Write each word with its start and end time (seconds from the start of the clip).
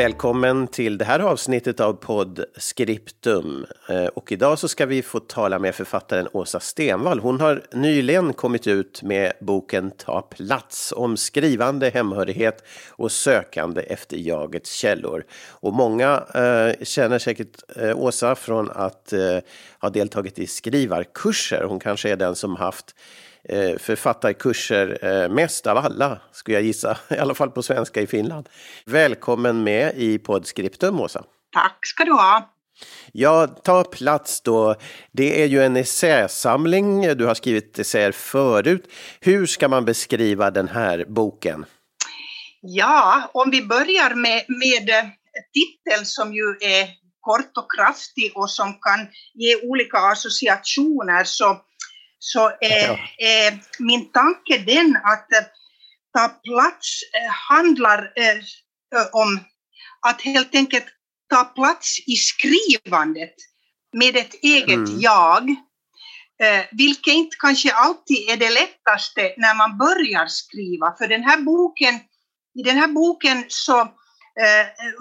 Välkommen 0.00 0.66
till 0.66 0.98
det 0.98 1.04
här 1.04 1.20
avsnittet 1.20 1.80
av 1.80 1.92
podd 1.92 2.44
Skriptum. 2.56 3.66
Eh, 3.88 4.04
och 4.04 4.32
idag 4.32 4.58
så 4.58 4.68
ska 4.68 4.86
vi 4.86 5.02
få 5.02 5.20
tala 5.20 5.58
med 5.58 5.74
författaren 5.74 6.28
Åsa 6.32 6.60
Stenvall. 6.60 7.20
Hon 7.20 7.40
har 7.40 7.62
nyligen 7.72 8.32
kommit 8.32 8.66
ut 8.66 9.02
med 9.02 9.32
boken 9.40 9.90
Ta 9.90 10.22
plats 10.22 10.92
om 10.96 11.16
skrivande, 11.16 11.90
hemhörighet 11.90 12.64
och 12.88 13.12
sökande 13.12 13.80
efter 13.80 14.16
jagets 14.16 14.72
källor. 14.72 15.24
Och 15.48 15.72
många 15.72 16.24
eh, 16.34 16.84
känner 16.84 17.18
säkert 17.18 17.76
eh, 17.76 17.98
Åsa 17.98 18.34
från 18.34 18.70
att 18.70 19.12
eh, 19.12 19.38
ha 19.80 19.90
deltagit 19.90 20.38
i 20.38 20.46
skrivarkurser. 20.46 21.64
Hon 21.64 21.80
kanske 21.80 22.10
är 22.10 22.16
den 22.16 22.34
som 22.34 22.56
haft 22.56 22.94
Eh, 23.48 23.78
författarkurser 23.78 24.98
eh, 25.02 25.28
mest 25.28 25.66
av 25.66 25.76
alla, 25.76 26.20
skulle 26.32 26.56
jag 26.56 26.64
gissa, 26.64 26.98
i 27.10 27.18
alla 27.18 27.34
fall 27.34 27.50
på 27.50 27.62
svenska 27.62 28.00
i 28.00 28.06
Finland. 28.06 28.48
Välkommen 28.84 29.64
med 29.64 29.92
i 29.96 30.18
Podscriptum, 30.18 31.00
Åsa. 31.00 31.24
Tack 31.52 31.78
ska 31.82 32.04
du 32.04 32.12
ha. 32.12 32.54
Ja, 33.12 33.46
ta 33.46 33.84
plats 33.84 34.40
då. 34.40 34.74
Det 35.12 35.42
är 35.42 35.46
ju 35.46 35.62
en 35.62 35.76
essäsamling. 35.76 37.16
Du 37.16 37.26
har 37.26 37.34
skrivit 37.34 37.78
essäer 37.78 38.12
förut. 38.12 38.92
Hur 39.20 39.46
ska 39.46 39.68
man 39.68 39.84
beskriva 39.84 40.50
den 40.50 40.68
här 40.68 41.04
boken? 41.08 41.64
Ja, 42.60 43.30
om 43.34 43.50
vi 43.50 43.66
börjar 43.66 44.14
med, 44.14 44.44
med 44.48 44.90
eh, 44.90 45.04
titeln 45.54 46.06
som 46.06 46.34
ju 46.34 46.56
är 46.60 46.88
kort 47.20 47.56
och 47.56 47.72
kraftig 47.76 48.32
och 48.34 48.50
som 48.50 48.72
kan 48.72 49.08
ge 49.34 49.56
olika 49.56 49.98
associationer 49.98 51.24
så 51.24 51.60
så 52.22 52.48
är, 52.60 52.86
ja. 52.86 52.98
är 53.18 53.58
min 53.78 54.12
tanke 54.12 54.58
den 54.58 54.96
att 54.96 55.32
eh, 55.32 55.44
ta 56.16 56.28
plats 56.28 57.02
eh, 57.02 57.30
handlar 57.30 58.12
eh, 58.16 59.06
om 59.12 59.40
att 60.06 60.22
helt 60.22 60.54
enkelt 60.54 60.84
ta 61.30 61.44
plats 61.44 61.98
i 62.06 62.16
skrivandet 62.16 63.34
med 63.92 64.16
ett 64.16 64.34
eget 64.42 64.88
mm. 64.88 65.00
jag. 65.00 65.56
vilket 66.72 67.14
inte 67.14 67.36
kanske 67.40 67.72
alltid 67.72 68.30
är 68.30 68.36
det 68.36 68.50
lättaste 68.50 69.34
när 69.36 69.54
man 69.54 69.78
börjar 69.78 70.26
skriva. 70.26 70.94
För 70.98 71.08
den 71.08 71.22
här 71.22 71.40
boken, 71.40 71.94
i 72.58 72.62
den 72.62 72.76
här 72.76 72.88
boken 72.88 73.44
så 73.48 73.88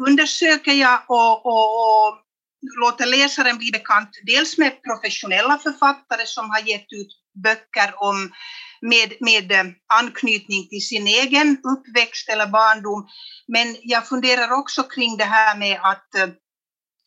undersöker 0.07 0.73
jag 0.73 0.99
och, 1.07 1.45
och, 1.45 2.07
och 2.07 2.17
låter 2.61 3.05
läsaren 3.05 3.57
bli 3.57 3.71
bekant 3.71 4.09
dels 4.23 4.57
med 4.57 4.83
professionella 4.83 5.57
författare 5.57 6.25
som 6.25 6.49
har 6.49 6.59
gett 6.59 6.87
ut 6.93 7.07
böcker 7.43 7.93
om, 8.03 8.31
med, 8.81 9.13
med 9.19 9.51
eh, 9.51 9.65
anknytning 9.93 10.67
till 10.67 10.87
sin 10.87 11.07
egen 11.07 11.57
uppväxt 11.63 12.29
eller 12.29 12.47
barndom. 12.47 13.07
Men 13.47 13.75
jag 13.81 14.07
funderar 14.07 14.51
också 14.51 14.83
kring 14.83 15.17
det 15.17 15.23
här 15.23 15.57
med 15.57 15.79
att 15.83 16.15
eh, 16.15 16.29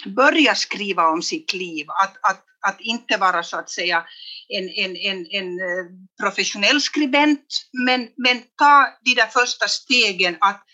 börja 0.07 0.55
skriva 0.55 1.09
om 1.09 1.23
sitt 1.23 1.53
liv, 1.53 1.87
att, 1.89 2.17
att, 2.31 2.45
att 2.67 2.81
inte 2.81 3.17
vara 3.17 3.43
så 3.43 3.57
att 3.59 3.71
säga 3.71 4.05
en, 4.49 4.69
en, 4.69 4.97
en, 4.97 5.27
en 5.31 5.47
eh, 5.47 5.87
professionell 6.21 6.81
skribent, 6.81 7.47
men, 7.87 8.09
men 8.17 8.43
ta 8.59 8.89
de 9.05 9.15
där 9.15 9.27
första 9.27 9.69
stegen 9.69 10.37
att 10.41 10.65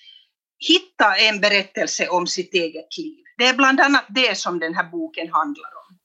hitta 0.59 1.17
en 1.17 1.41
berättelse 1.41 2.09
om 2.09 2.27
sitt 2.27 2.55
eget 2.55 2.99
liv. 2.99 3.25
Det 3.39 3.47
är 3.47 3.55
bland 3.55 3.81
annat 3.81 4.05
det 4.09 4.39
som 4.39 4.59
den 4.59 4.75
här 4.75 4.91
boken 4.91 5.33
handlar 5.33 5.69
om. 5.69 5.99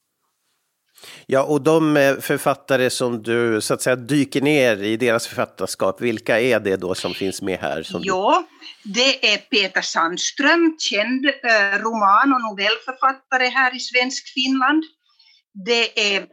Ja, 1.26 1.44
och 1.44 1.62
de 1.62 1.98
eh, 1.98 2.16
författare 2.20 2.90
som 2.90 3.24
du 3.24 3.62
så 3.62 3.74
att 3.74 3.82
säga 3.82 3.96
dyker 3.96 4.42
ner 4.42 4.84
i 4.84 4.98
deras 4.98 5.28
författarskap, 5.28 6.02
vilka 6.02 6.40
är 6.40 6.60
det 6.60 6.76
då 6.76 6.96
som 6.96 7.14
finns 7.14 7.42
med 7.42 7.60
här? 7.60 7.84
Som 7.84 8.02
ja, 8.04 8.44
det 8.84 9.34
är 9.34 9.38
Peter 9.38 9.82
Sandström, 9.82 10.76
känd 10.80 11.26
eh, 11.26 11.80
roman 11.80 12.34
och 12.34 12.42
novellförfattare 12.42 13.48
här 13.48 13.76
i 13.76 13.80
svensk 13.80 14.34
Finland. 14.34 14.84
Det 15.66 16.16
är 16.16 16.26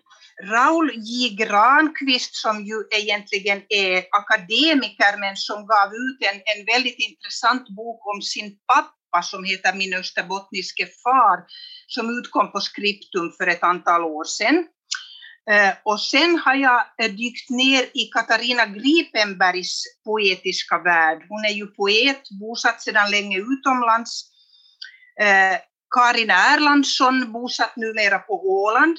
Raul 0.42 0.90
J. 0.94 1.28
Granqvist 1.36 2.34
som 2.34 2.64
ju 2.64 2.84
egentligen 2.90 3.62
är 3.68 4.04
akademiker 4.10 5.18
men 5.20 5.36
som 5.36 5.66
gav 5.66 5.88
ut 5.94 6.18
en, 6.20 6.40
en 6.52 6.64
väldigt 6.74 6.98
intressant 6.98 7.68
bok 7.68 8.06
om 8.06 8.22
sin 8.22 8.56
pappa 8.66 9.22
som 9.22 9.44
heter 9.44 9.74
Min 9.74 9.94
österbottniske 9.94 10.86
far 10.86 11.38
som 11.86 12.18
utkom 12.18 12.52
på 12.52 12.60
Skriptum 12.60 13.32
för 13.38 13.46
ett 13.46 13.62
antal 13.62 14.04
år 14.04 14.24
sedan. 14.24 14.66
Eh, 15.50 15.74
och 15.84 16.00
sen 16.00 16.38
har 16.44 16.54
jag 16.54 16.80
eh, 17.02 17.10
dykt 17.10 17.50
ner 17.50 17.82
i 17.94 18.04
Katarina 18.04 18.66
Gripenbergs 18.66 19.84
poetiska 20.04 20.78
värld. 20.78 21.18
Hon 21.28 21.44
är 21.44 21.54
ju 21.54 21.66
poet, 21.66 22.22
bosatt 22.40 22.82
sedan 22.82 23.10
länge 23.10 23.38
utomlands. 23.38 24.30
Eh, 25.20 25.58
Karin 25.94 26.30
Erlandsson, 26.30 27.32
bosatt 27.32 27.76
numera 27.76 28.18
på 28.18 28.32
Åland, 28.32 28.96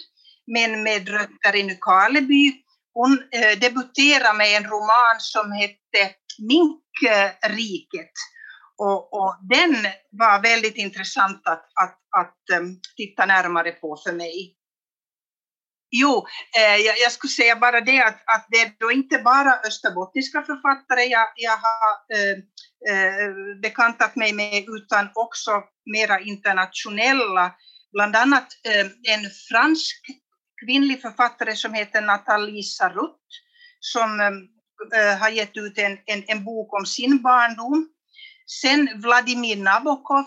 men 0.48 0.84
med 0.84 1.10
rötter 1.10 1.56
i 1.56 1.64
Nykarleby. 1.64 2.54
Hon 2.94 3.24
eh, 3.32 3.60
debuterade 3.60 4.38
med 4.38 4.58
en 4.58 4.64
roman 4.64 5.20
som 5.20 5.52
hette 5.52 6.16
Minkriket 6.40 8.12
och, 8.78 9.14
och, 9.14 9.36
den 9.42 9.76
var 10.12 10.42
väldigt 10.42 10.76
intressant 10.76 11.42
att, 11.48 11.66
att, 11.84 12.00
att 12.18 12.60
um, 12.60 12.80
titta 12.98 13.26
närmare 13.26 13.72
på 13.72 13.98
för 14.06 14.14
mig. 14.14 14.56
Jo, 15.92 16.26
eh, 16.58 16.76
jag, 16.86 16.96
jag, 17.00 17.12
skulle 17.12 17.32
säga 17.32 17.56
bara 17.56 17.82
det 17.82 18.02
att, 18.02 18.24
att 18.26 18.48
det 18.50 18.58
är 18.58 18.72
då 18.80 18.92
inte 18.92 19.18
bara 19.18 19.60
österbottniska 19.68 20.42
författare 20.42 21.04
jag, 21.04 21.28
jag 21.36 21.58
har 21.58 21.92
eh, 22.16 22.38
eh, 22.92 23.32
bekantat 23.62 24.16
mig 24.16 24.34
med 24.34 24.64
utan 24.68 25.10
också 25.16 25.52
mera 25.86 26.20
internationella. 26.20 27.56
Bland 27.94 28.16
annat 28.16 28.48
eh, 28.64 29.14
en 29.14 29.24
fransk 29.50 30.06
kvinnlig 30.66 31.02
författare 31.02 31.56
som 31.56 31.74
heter 31.74 32.02
Nathalie 32.02 32.64
Sarut 32.64 33.18
som 33.80 34.20
äh, 34.20 35.20
har 35.20 35.30
gett 35.30 35.58
ut 35.58 35.78
en, 35.78 35.98
en, 36.06 36.24
en 36.28 36.44
bok 36.44 36.74
om 36.74 36.86
sin 36.86 37.22
barndom 37.22 37.90
Sen 38.52 38.90
Vladimir 39.02 39.58
Nabokov, 39.58 40.26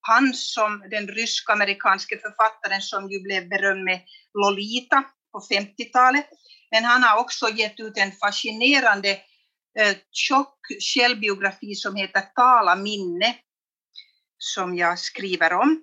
han 0.00 0.34
som 0.34 0.84
den 0.90 1.08
rysk-amerikanske 1.08 2.18
författaren 2.18 2.82
som 2.82 3.10
ju 3.10 3.20
blev 3.22 3.48
berömd 3.48 3.84
med 3.84 4.00
Lolita 4.34 5.04
på 5.32 5.40
50-talet. 5.54 6.26
Men 6.70 6.84
han 6.84 7.02
har 7.02 7.20
också 7.20 7.48
gett 7.48 7.80
ut 7.80 7.98
en 7.98 8.12
fascinerande 8.12 9.10
eh, 9.78 9.96
tjock 10.12 10.58
självbiografi 10.94 11.74
som 11.74 11.96
heter 11.96 12.20
Tala 12.20 12.76
minne, 12.76 13.36
som 14.38 14.76
jag 14.76 14.98
skriver 14.98 15.52
om. 15.52 15.82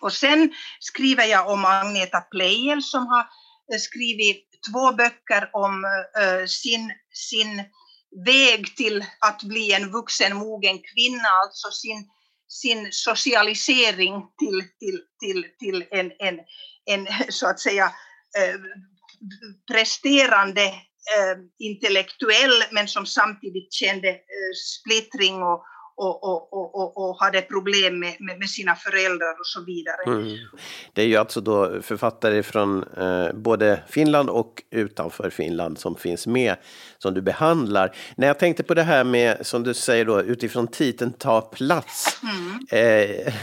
Och 0.00 0.12
sen 0.12 0.54
skriver 0.80 1.24
jag 1.24 1.48
om 1.48 1.64
Agneta 1.64 2.20
Pleijel 2.20 2.82
som 2.82 3.06
har 3.06 3.26
eh, 3.72 3.78
skrivit 3.78 4.48
två 4.72 4.92
böcker 4.92 5.50
om 5.52 5.84
eh, 6.18 6.46
sin, 6.46 6.92
sin 7.14 7.64
väg 8.26 8.76
till 8.76 9.04
att 9.20 9.42
bli 9.42 9.72
en 9.72 9.90
vuxen 9.90 10.36
mogen 10.36 10.78
kvinna, 10.78 11.28
alltså 11.44 11.70
sin, 11.70 12.08
sin 12.48 12.88
socialisering 12.90 14.22
till, 14.38 14.62
till, 14.78 15.02
till, 15.20 15.46
till 15.58 15.84
en, 15.90 16.12
en, 16.18 16.40
en 16.84 17.06
så 17.28 17.46
att 17.46 17.60
säga 17.60 17.84
eh, 18.38 18.60
presterande 19.72 20.74
intellektuell 21.58 22.64
men 22.70 22.88
som 22.88 23.06
samtidigt 23.06 23.72
kände 23.72 24.18
splittring 24.78 25.42
och, 25.42 25.64
och, 26.02 26.24
och, 26.24 26.74
och, 26.74 26.96
och, 26.96 27.20
hade 27.20 27.42
problem 27.42 28.00
med, 28.00 28.16
med, 28.20 28.48
sina 28.48 28.74
föräldrar 28.74 29.40
och 29.40 29.46
så 29.46 29.64
vidare. 29.64 30.02
Mm. 30.06 30.38
Det 30.92 31.02
är 31.02 31.06
ju 31.06 31.16
alltså 31.16 31.40
då 31.40 31.82
författare 31.82 32.42
från 32.42 32.84
eh, 32.96 33.32
både 33.34 33.82
Finland 33.88 34.30
och 34.30 34.62
utanför 34.70 35.30
Finland 35.30 35.78
som 35.78 35.96
finns 35.96 36.26
med 36.26 36.56
som 37.02 37.14
du 37.14 37.20
behandlar. 37.20 37.96
När 38.16 38.26
jag 38.26 38.38
tänkte 38.38 38.62
på 38.62 38.74
det 38.74 38.82
här 38.82 39.04
med, 39.04 39.46
som 39.46 39.62
du 39.62 39.74
säger 39.74 40.04
då, 40.04 40.22
utifrån 40.22 40.66
titeln 40.68 41.12
ta 41.12 41.40
plats. 41.40 42.20
Mm. 42.22 42.58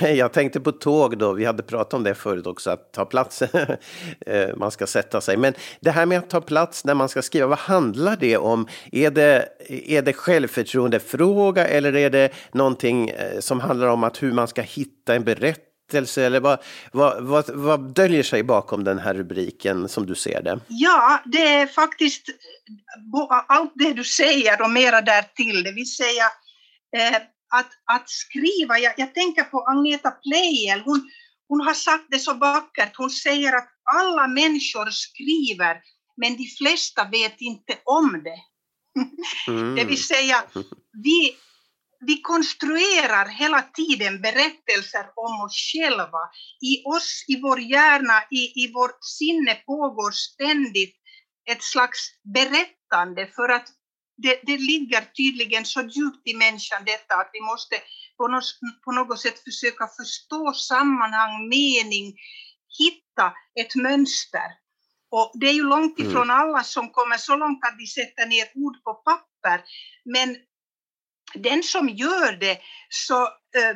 Eh, 0.01 0.11
jag 0.17 0.33
tänkte 0.33 0.59
på 0.59 0.71
tåg 0.71 1.17
då, 1.17 1.33
vi 1.33 1.45
hade 1.45 1.63
pratat 1.63 1.93
om 1.93 2.03
det 2.03 2.15
förut 2.15 2.47
också, 2.47 2.71
att 2.71 2.91
ta 2.93 3.05
plats, 3.05 3.41
eh, 4.25 4.55
man 4.55 4.71
ska 4.71 4.87
sätta 4.87 5.21
sig. 5.21 5.37
Men 5.37 5.53
det 5.79 5.91
här 5.91 6.05
med 6.05 6.19
att 6.19 6.29
ta 6.29 6.41
plats 6.41 6.85
när 6.85 6.93
man 6.93 7.09
ska 7.09 7.21
skriva, 7.21 7.47
vad 7.47 7.57
handlar 7.57 8.15
det 8.15 8.37
om? 8.37 8.67
Är 8.91 9.11
det, 9.11 9.49
är 9.67 10.01
det 10.01 10.13
självförtroendefråga 10.13 11.67
eller 11.67 11.95
är 11.95 12.09
det 12.09 12.29
någonting 12.53 13.09
eh, 13.09 13.39
som 13.39 13.59
handlar 13.59 13.87
om 13.87 14.03
att 14.03 14.23
hur 14.23 14.31
man 14.31 14.47
ska 14.47 14.61
hitta 14.61 15.15
en 15.15 15.23
berättelse 15.23 15.69
berättelse 15.89 16.25
eller 16.25 16.39
vad, 16.39 16.59
vad, 16.91 17.23
vad, 17.23 17.49
vad 17.49 17.93
döljer 17.93 18.23
sig 18.23 18.43
bakom 18.43 18.83
den 18.83 18.99
här 18.99 19.13
rubriken 19.13 19.89
som 19.89 20.05
du 20.05 20.15
ser 20.15 20.41
det? 20.41 20.59
Ja, 20.67 21.21
det 21.25 21.47
är 21.47 21.67
faktiskt 21.67 22.29
allt 23.47 23.71
det 23.75 23.93
du 23.93 24.03
säger 24.03 24.61
och 24.61 24.69
mera 24.69 25.01
därtill, 25.01 25.63
det 25.63 25.71
vill 25.71 25.91
säga 25.91 26.25
eh, 26.97 27.15
att, 27.49 27.71
att 27.85 28.09
skriva. 28.09 28.79
Jag, 28.79 28.93
jag 28.97 29.13
tänker 29.13 29.43
på 29.43 29.65
Agneta 29.67 30.11
Pleijel, 30.11 30.81
hon, 30.85 31.09
hon 31.47 31.61
har 31.61 31.73
sagt 31.73 32.05
det 32.09 32.19
så 32.19 32.33
vackert, 32.33 32.95
hon 32.97 33.09
säger 33.09 33.57
att 33.57 33.69
alla 33.83 34.27
människor 34.27 34.89
skriver 34.91 35.77
men 36.17 36.37
de 36.37 36.45
flesta 36.57 37.07
vet 37.11 37.35
inte 37.39 37.77
om 37.85 38.23
det. 38.23 38.39
Mm. 39.51 39.75
det 39.75 39.85
vill 39.85 40.03
säga, 40.03 40.43
vi, 41.03 41.35
vi 42.07 42.21
konstruerar 42.21 43.25
hela 43.25 43.61
tiden 43.61 44.21
berättelser 44.21 45.05
om 45.15 45.41
oss 45.45 45.71
själva. 45.73 46.23
I 46.61 46.83
oss, 46.85 47.25
i 47.27 47.41
vår 47.41 47.59
hjärna, 47.59 48.23
i, 48.31 48.63
i 48.63 48.73
vårt 48.73 49.03
sinne 49.19 49.55
pågår 49.55 50.11
ständigt 50.11 50.95
ett 51.51 51.63
slags 51.63 51.99
berättande 52.33 53.27
för 53.35 53.49
att 53.49 53.67
det, 54.17 54.39
det 54.43 54.57
ligger 54.57 55.01
tydligen 55.01 55.65
så 55.65 55.81
djupt 55.81 56.27
i 56.27 56.33
människan 56.33 56.85
detta 56.85 57.15
att 57.15 57.29
vi 57.33 57.41
måste 57.41 57.75
på 58.17 58.27
något, 58.27 58.59
på 58.85 58.91
något 58.91 59.19
sätt 59.19 59.43
försöka 59.43 59.87
förstå 59.87 60.53
sammanhang, 60.53 61.49
mening, 61.49 62.15
hitta 62.79 63.33
ett 63.59 63.75
mönster. 63.75 64.49
Och 65.11 65.31
det 65.39 65.47
är 65.49 65.53
ju 65.53 65.63
långt 65.63 65.99
ifrån 65.99 66.29
mm. 66.29 66.37
alla 66.39 66.63
som 66.63 66.89
kommer 66.89 67.17
så 67.17 67.35
långt 67.35 67.65
att 67.65 67.77
de 67.79 67.87
sätter 67.87 68.25
ner 68.25 68.47
ord 68.55 68.83
på 68.83 68.93
papper. 68.93 69.63
Men 70.05 70.37
den 71.33 71.63
som 71.63 71.89
gör 71.89 72.31
det 72.31 72.59
så 72.89 73.23
äh, 73.23 73.75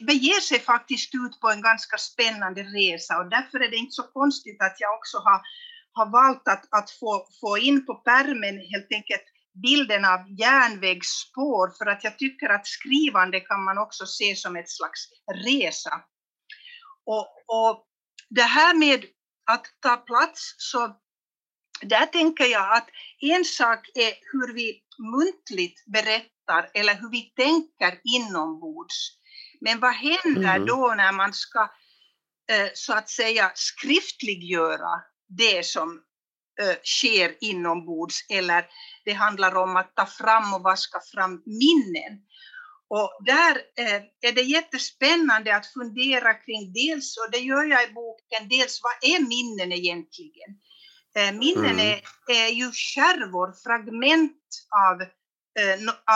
beger 0.00 0.40
sig 0.40 0.60
faktiskt 0.60 1.14
ut 1.14 1.40
på 1.40 1.50
en 1.50 1.62
ganska 1.62 1.98
spännande 1.98 2.62
resa 2.62 3.18
och 3.18 3.30
därför 3.30 3.60
är 3.60 3.70
det 3.70 3.76
inte 3.76 3.92
så 3.92 4.02
konstigt 4.02 4.62
att 4.62 4.76
jag 4.78 4.94
också 4.94 5.18
har, 5.18 5.40
har 5.92 6.10
valt 6.12 6.48
att, 6.48 6.64
att 6.70 6.90
få, 6.90 7.26
få 7.40 7.58
in 7.58 7.86
på 7.86 7.94
pärmen 7.94 8.58
helt 8.58 8.92
enkelt 8.92 9.24
bilden 9.62 10.04
av 10.04 10.20
järnvägsspår 10.40 11.78
för 11.78 11.86
att 11.90 12.04
jag 12.04 12.18
tycker 12.18 12.48
att 12.48 12.66
skrivande 12.66 13.40
kan 13.40 13.64
man 13.64 13.78
också 13.78 14.06
se 14.06 14.36
som 14.36 14.56
ett 14.56 14.70
slags 14.70 15.00
resa. 15.46 16.02
Och, 17.06 17.26
och 17.46 17.86
det 18.28 18.42
här 18.42 18.74
med 18.74 19.04
att 19.50 19.66
ta 19.80 19.96
plats 19.96 20.54
så 20.58 20.96
där 21.80 22.06
tänker 22.06 22.44
jag 22.44 22.76
att 22.76 22.88
en 23.20 23.44
sak 23.44 23.88
är 23.94 24.12
hur 24.32 24.54
vi 24.54 24.82
muntligt 24.98 25.84
berättar 25.86 26.37
eller 26.74 26.94
hur 26.94 27.10
vi 27.10 27.22
tänker 27.22 28.00
inombords. 28.04 29.18
Men 29.60 29.80
vad 29.80 29.94
händer 29.94 30.56
mm. 30.56 30.66
då 30.66 30.94
när 30.96 31.12
man 31.12 31.32
ska 31.32 31.60
eh, 32.50 32.68
så 32.74 32.92
att 32.92 33.10
säga 33.10 33.52
skriftliggöra 33.54 35.02
det 35.28 35.66
som 35.66 36.02
eh, 36.62 36.76
sker 36.84 37.36
inombords 37.40 38.26
eller 38.30 38.66
det 39.04 39.12
handlar 39.12 39.56
om 39.56 39.76
att 39.76 39.96
ta 39.96 40.06
fram 40.06 40.54
och 40.54 40.62
vaska 40.62 41.00
fram 41.14 41.42
minnen. 41.46 42.18
Och 42.90 43.18
där 43.24 43.56
eh, 43.76 44.02
är 44.20 44.32
det 44.32 44.42
jättespännande 44.42 45.56
att 45.56 45.66
fundera 45.66 46.34
kring 46.34 46.72
dels, 46.72 47.16
och 47.16 47.30
det 47.32 47.38
gör 47.38 47.64
jag 47.64 47.84
i 47.84 47.92
boken, 47.92 48.48
dels 48.48 48.80
vad 48.82 49.10
är 49.12 49.20
minnen 49.20 49.72
egentligen? 49.72 50.58
Minnen 51.32 51.64
mm. 51.64 51.78
är, 51.78 52.00
är 52.30 52.48
ju 52.48 52.72
skärvor, 52.72 53.52
fragment 53.64 54.42
av, 54.90 55.06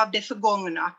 av 0.02 0.11
det 0.11 0.23
förgångna. 0.23 0.94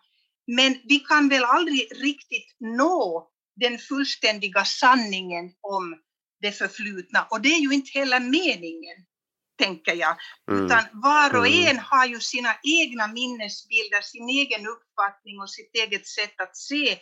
Men 0.47 0.77
vi 0.83 0.99
kan 0.99 1.29
väl 1.29 1.43
aldrig 1.43 1.87
riktigt 1.91 2.55
nå 2.59 3.29
den 3.55 3.77
fullständiga 3.77 4.65
sanningen 4.65 5.51
om 5.61 6.01
det 6.41 6.51
förflutna 6.51 7.27
och 7.29 7.41
det 7.41 7.49
är 7.49 7.59
ju 7.59 7.73
inte 7.73 7.99
heller 7.99 8.19
meningen 8.19 9.05
tänker 9.57 9.95
jag. 9.95 10.15
Mm. 10.51 10.65
Utan 10.65 10.83
var 10.93 11.35
och 11.35 11.47
mm. 11.47 11.67
en 11.67 11.79
har 11.79 12.05
ju 12.05 12.19
sina 12.19 12.55
egna 12.63 13.07
minnesbilder, 13.07 14.01
sin 14.01 14.29
egen 14.29 14.67
uppfattning 14.67 15.39
och 15.39 15.49
sitt 15.49 15.75
eget 15.75 16.07
sätt 16.07 16.41
att 16.41 16.57
se 16.57 16.99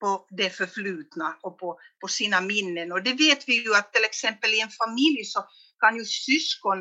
på 0.00 0.26
det 0.30 0.50
förflutna 0.50 1.36
och 1.42 1.58
på, 1.58 1.78
på 2.00 2.08
sina 2.08 2.40
minnen. 2.40 2.92
Och 2.92 3.02
det 3.02 3.12
vet 3.12 3.48
vi 3.48 3.64
ju 3.64 3.74
att 3.74 3.92
till 3.92 4.04
exempel 4.04 4.54
i 4.54 4.60
en 4.60 4.70
familj 4.70 5.24
så 5.24 5.44
kan 5.80 5.96
ju 5.96 6.04
syskon 6.04 6.78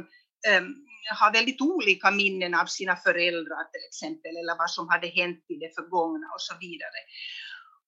Ehm, 0.48 0.76
har 1.20 1.32
väldigt 1.32 1.62
olika 1.62 2.12
minnen 2.12 2.54
av 2.54 2.66
sina 2.66 2.96
föräldrar 2.96 3.64
till 3.72 3.86
exempel, 3.88 4.32
eller 4.32 4.58
vad 4.58 4.72
som 4.72 4.90
hade 4.90 5.08
hänt 5.08 5.46
i 5.50 5.56
det 5.56 5.76
förgångna 5.76 6.28
och 6.36 6.42
så 6.42 6.54
vidare. 6.60 7.00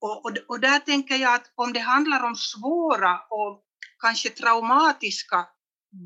Och, 0.02 0.26
och, 0.26 0.32
och 0.48 0.60
där 0.60 0.80
tänker 0.80 1.16
jag 1.16 1.36
att 1.36 1.52
om 1.56 1.74
det 1.74 1.80
handlar 1.80 2.24
om 2.24 2.36
svåra 2.36 3.20
och 3.30 3.64
kanske 4.02 4.30
traumatiska 4.30 5.48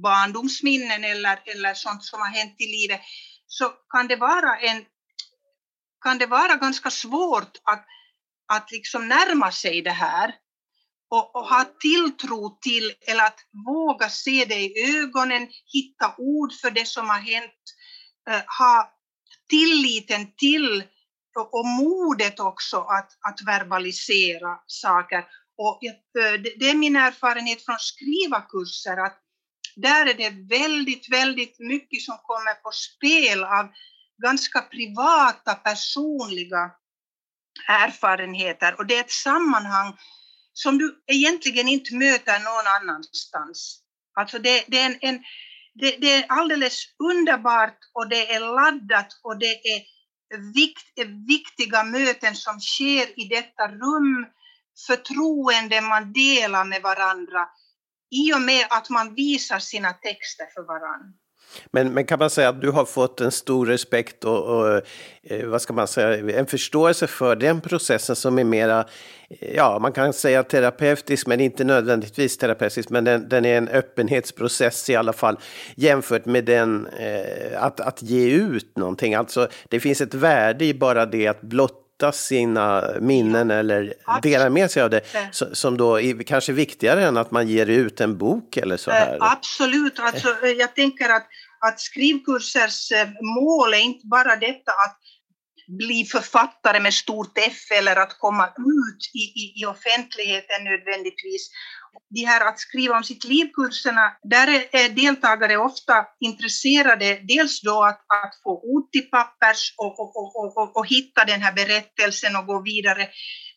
barndomsminnen 0.04 1.04
eller, 1.04 1.40
eller 1.46 1.74
sånt 1.74 2.04
som 2.04 2.20
har 2.22 2.30
hänt 2.30 2.56
i 2.58 2.66
livet, 2.66 3.02
så 3.48 3.70
kan 3.90 4.08
det 4.08 4.16
vara, 4.16 4.58
en, 4.58 4.86
kan 6.04 6.18
det 6.18 6.26
vara 6.26 6.56
ganska 6.56 6.92
svårt 6.92 7.58
att, 7.64 7.86
att 8.54 8.72
liksom 8.72 9.08
närma 9.08 9.52
sig 9.52 9.82
det 9.82 9.92
här 9.92 10.36
och, 11.10 11.36
och, 11.36 11.48
ha 11.48 11.66
tilltro 11.80 12.58
till, 12.62 12.94
eller 13.08 13.24
att 13.24 13.40
våga 13.66 14.10
se 14.10 14.46
det 14.46 14.60
i 14.60 14.98
ögonen, 14.98 15.48
hitta 15.74 16.16
ord 16.18 16.54
för 16.54 16.72
det 16.72 16.88
som 16.88 17.10
har 17.10 17.20
hänt, 17.20 17.64
eh, 18.30 18.42
ha 18.60 18.94
tilliten 19.50 20.36
till 20.38 20.84
och, 21.36 21.54
och 21.54 21.66
modet 21.66 22.40
också 22.40 22.78
att, 22.78 23.12
att 23.30 23.42
verbalisera 23.46 24.60
saker. 24.66 25.26
Och 25.58 25.84
eh, 25.84 26.42
det, 26.42 26.54
det 26.60 26.70
är 26.70 26.76
min 26.76 26.96
erfarenhet 26.96 27.66
från 27.66 27.80
skrivarkurser 27.80 28.98
att 28.98 29.24
där 29.76 30.06
är 30.06 30.14
det 30.14 30.58
väldigt, 30.58 31.12
väldigt 31.12 31.60
mycket 31.60 32.02
som 32.02 32.18
kommer 32.24 32.54
på 32.54 32.72
spel 32.72 33.44
av 33.44 33.70
ganska 34.24 34.62
privata, 34.62 35.56
personliga 35.56 36.72
erfarenheter 37.68 38.76
och 38.78 38.86
det 38.86 38.96
är 38.96 39.00
ett 39.00 39.12
sammanhang 39.12 39.98
som 40.58 40.78
du 40.78 41.04
egentligen 41.08 41.68
inte 41.68 41.96
möter 41.96 42.40
någon 42.40 42.68
annanstans. 42.82 43.82
Alltså 44.20 44.40
det, 44.40 44.64
det 44.68 44.80
är 44.80 44.86
en, 44.86 44.98
en 45.02 45.20
det, 45.74 45.98
det, 46.02 46.14
är 46.14 46.26
alldeles 46.30 46.84
underbart 47.00 47.78
och 47.94 48.10
det 48.10 48.34
är 48.34 48.40
laddat 48.40 49.08
och 49.24 49.40
det 49.40 49.68
är 49.74 49.82
vikt, 50.54 51.00
viktiga 51.28 51.84
möten 51.84 52.36
som 52.36 52.60
sker 52.60 53.20
i 53.20 53.28
detta 53.28 53.68
rum, 53.68 54.26
förtroende 54.88 55.82
man 55.82 56.14
delar 56.14 56.66
med 56.66 56.82
varandra 56.82 57.48
i 58.12 58.34
och 58.34 58.42
med 58.42 58.68
att 58.70 58.90
man 58.90 59.16
visar 59.16 59.60
sina 59.60 59.94
texter 59.94 60.46
för 60.54 60.62
varandra. 60.62 61.14
Men, 61.72 61.94
men 61.94 62.06
kan 62.06 62.20
man 62.20 62.30
säga 62.30 62.50
att 62.50 62.62
du 62.62 62.72
har 62.72 62.86
fått 62.86 63.22
en 63.22 63.32
stor 63.32 63.66
respekt 63.66 64.24
och, 64.24 64.44
och 64.44 64.82
eh, 65.24 65.46
vad 65.46 65.62
ska 65.62 65.74
man 65.74 65.88
säga, 65.88 66.40
en 66.40 66.46
förståelse 66.46 67.08
för 67.08 67.36
den 67.36 67.62
processen 67.62 68.16
som 68.16 68.40
är 68.40 68.44
mera, 68.44 68.86
eh, 69.30 69.56
ja 69.56 69.80
man 69.80 69.92
kan 69.92 70.14
säga 70.14 70.44
terapeutisk 70.44 71.28
men 71.28 71.40
inte 71.40 71.64
nödvändigtvis 71.64 72.38
terapeutisk 72.38 72.90
men 72.90 73.04
den, 73.04 73.30
den 73.30 73.46
är 73.46 73.58
en 73.58 73.68
öppenhetsprocess 73.68 74.90
i 74.90 74.96
alla 74.96 75.14
fall 75.14 75.40
jämfört 75.76 76.26
med 76.26 76.46
den 76.46 76.88
eh, 76.88 77.64
att, 77.64 77.80
att 77.80 78.02
ge 78.02 78.30
ut 78.30 78.78
någonting. 78.78 79.16
Alltså 79.16 79.48
det 79.70 79.80
finns 79.80 80.02
ett 80.02 80.14
värde 80.14 80.66
i 80.66 80.74
bara 80.74 81.06
det 81.06 81.28
att 81.28 81.42
blotta 81.42 81.87
blotta 81.98 82.12
sina 82.12 82.84
minnen 83.02 83.52
eller 83.52 83.94
dela 84.22 84.50
med 84.50 84.72
sig 84.72 84.84
av 84.84 84.90
det 84.90 85.02
som 85.32 85.78
då 85.78 86.02
är 86.02 86.24
kanske 86.24 86.54
viktigare 86.54 87.06
än 87.06 87.18
att 87.18 87.32
man 87.32 87.48
ger 87.48 87.66
ut 87.66 88.02
en 88.02 88.18
bok 88.18 88.58
eller 88.58 88.78
så 88.78 88.92
här? 88.92 89.18
Absolut, 89.22 90.00
alltså, 90.00 90.48
jag 90.58 90.76
tänker 90.76 91.10
att, 91.10 91.28
att 91.60 91.80
skrivkursers 91.80 92.92
eh, 92.92 93.08
mål 93.22 93.74
är 93.74 93.78
inte 93.78 94.08
bara 94.08 94.36
detta 94.36 94.72
att 94.72 94.98
bli 95.68 96.06
författare 96.06 96.80
med 96.80 96.94
stort 96.94 97.38
F 97.38 97.72
eller 97.80 97.96
att 97.96 98.20
komma 98.20 98.48
ut 98.48 99.02
i, 99.14 99.24
i, 99.42 99.62
i 99.62 99.66
offentligheten 99.66 100.64
nödvändigtvis. 100.64 101.50
De 102.10 102.26
här 102.26 102.48
att 102.48 102.60
skriva 102.60 102.98
om 102.98 103.04
sitt 103.04 103.24
liv-kurserna, 103.24 104.12
där 104.24 104.48
är 104.72 104.90
deltagare 104.90 105.58
ofta 105.58 106.06
intresserade 106.20 107.20
dels 107.24 107.62
då 107.62 107.84
att, 107.84 108.00
att 108.00 108.34
få 108.44 108.62
ord 108.64 108.92
till 108.92 109.10
pappers 109.10 109.74
och, 109.78 110.00
och, 110.00 110.16
och, 110.16 110.58
och, 110.58 110.78
och 110.78 110.88
hitta 110.88 111.26
den 111.26 111.42
här 111.42 111.54
berättelsen 111.54 112.36
och 112.36 112.46
gå 112.46 112.62
vidare, 112.62 113.08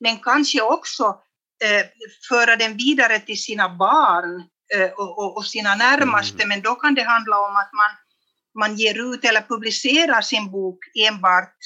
men 0.00 0.16
kanske 0.18 0.62
också 0.62 1.04
eh, 1.64 1.86
föra 2.28 2.56
den 2.56 2.76
vidare 2.76 3.18
till 3.18 3.42
sina 3.42 3.68
barn 3.68 4.44
eh, 4.74 4.90
och, 4.90 5.36
och, 5.36 5.46
sina 5.46 5.74
närmaste, 5.74 6.42
mm. 6.42 6.48
men 6.48 6.62
då 6.62 6.74
kan 6.74 6.94
det 6.94 7.02
handla 7.02 7.36
om 7.38 7.56
att 7.56 7.70
man, 7.72 7.92
man 8.58 8.76
ger 8.76 9.14
ut 9.14 9.24
eller 9.24 9.40
publicerar 9.40 10.20
sin 10.20 10.50
bok 10.50 10.78
enbart 11.08 11.56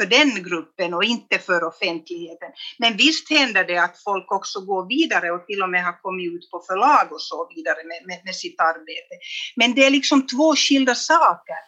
för 0.00 0.06
den 0.06 0.42
gruppen 0.42 0.94
och 0.94 1.04
inte 1.04 1.38
för 1.38 1.64
offentligheten. 1.64 2.50
Men 2.78 2.96
visst 2.96 3.30
händer 3.30 3.64
det 3.64 3.78
att 3.78 4.02
folk 4.02 4.32
också 4.32 4.60
går 4.60 4.88
vidare 4.88 5.30
och 5.30 5.46
till 5.46 5.62
och 5.62 5.70
med 5.70 5.84
har 5.84 6.02
kommit 6.02 6.32
ut 6.32 6.50
på 6.50 6.62
förlag 6.68 7.12
och 7.12 7.22
så 7.22 7.48
vidare 7.54 7.84
med, 7.84 8.00
med, 8.06 8.20
med 8.24 8.34
sitt 8.34 8.60
arbete. 8.60 9.14
Men 9.56 9.74
det 9.74 9.84
är 9.84 9.90
liksom 9.90 10.26
två 10.26 10.56
skilda 10.56 10.94
saker, 10.94 11.60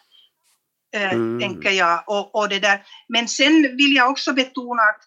äh, 0.95 1.13
mm. 1.13 1.39
tänker 1.39 1.71
jag. 1.71 2.03
Och, 2.07 2.35
och 2.35 2.49
det 2.49 2.59
där. 2.59 2.85
Men 3.07 3.27
sen 3.27 3.61
vill 3.77 3.95
jag 3.95 4.11
också 4.11 4.33
betona 4.33 4.81
att, 4.81 5.01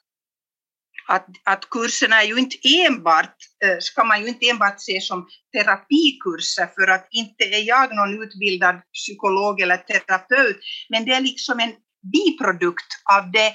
att, 1.08 1.26
att 1.44 1.70
kurserna 1.70 2.22
är 2.22 2.26
ju 2.26 2.36
inte 2.38 2.56
enbart, 2.86 3.36
eh, 3.64 3.78
ska 3.80 4.04
man 4.04 4.22
ju 4.22 4.28
inte 4.28 4.48
enbart 4.48 4.80
se 4.80 5.00
som 5.00 5.28
terapikurser 5.56 6.66
för 6.74 6.86
att 6.90 7.08
inte 7.10 7.44
är 7.44 7.62
jag 7.68 7.96
någon 7.96 8.22
utbildad 8.22 8.76
psykolog 8.92 9.60
eller 9.60 9.76
terapeut, 9.76 10.56
men 10.88 11.04
det 11.04 11.12
är 11.12 11.20
liksom 11.20 11.60
en 11.60 11.72
biprodukt 12.12 12.90
av 13.18 13.30
det 13.32 13.54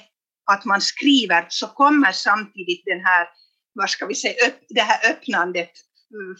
att 0.52 0.64
man 0.64 0.80
skriver 0.80 1.46
så 1.48 1.66
kommer 1.66 2.12
samtidigt 2.12 2.82
den 2.84 3.00
här, 3.04 3.26
vad 3.74 3.90
ska 3.90 4.06
vi 4.06 4.14
säga, 4.14 4.46
upp, 4.46 4.60
det 4.68 4.80
här 4.80 5.10
öppnandet 5.10 5.70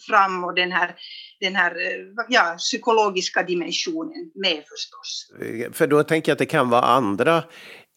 fram 0.09 0.45
och 0.45 0.55
den 0.55 0.73
här, 0.73 0.95
den 1.41 1.57
här 1.57 1.71
eh, 1.71 2.25
ja, 2.29 2.55
psykologiska 2.59 3.43
dimensionen 3.43 4.31
med 4.35 4.57
förstås. 4.57 5.33
För 5.73 5.87
då 5.87 6.02
tänker 6.02 6.31
jag 6.31 6.35
att 6.35 6.38
det 6.38 6.47
kan 6.47 6.71
vara 6.71 6.83
andra 6.83 7.43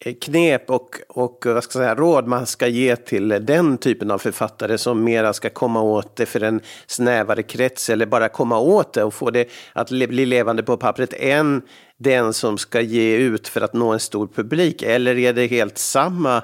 eh, 0.04 0.14
knep 0.14 0.70
och, 0.70 1.00
och 1.08 1.42
vad 1.44 1.64
ska 1.64 1.78
jag 1.78 1.84
säga, 1.84 1.94
råd 1.94 2.26
man 2.26 2.46
ska 2.46 2.66
ge 2.66 2.96
till 2.96 3.28
den 3.28 3.78
typen 3.78 4.10
av 4.10 4.18
författare 4.18 4.78
som 4.78 5.04
mera 5.04 5.32
ska 5.32 5.50
komma 5.50 5.82
åt 5.82 6.16
det 6.16 6.26
för 6.26 6.40
en 6.40 6.60
snävare 6.86 7.42
krets 7.42 7.90
eller 7.90 8.06
bara 8.06 8.28
komma 8.28 8.58
åt 8.58 8.92
det 8.92 9.04
och 9.04 9.14
få 9.14 9.30
det 9.30 9.48
att 9.72 9.88
bli 9.88 10.26
levande 10.26 10.62
på 10.62 10.76
pappret 10.76 11.12
än 11.12 11.62
den 11.98 12.32
som 12.32 12.58
ska 12.58 12.80
ge 12.80 13.16
ut 13.16 13.48
för 13.48 13.60
att 13.60 13.72
nå 13.72 13.92
en 13.92 14.00
stor 14.00 14.26
publik? 14.26 14.82
Eller 14.82 15.18
är 15.18 15.32
det 15.32 15.46
helt 15.46 15.78
samma 15.78 16.42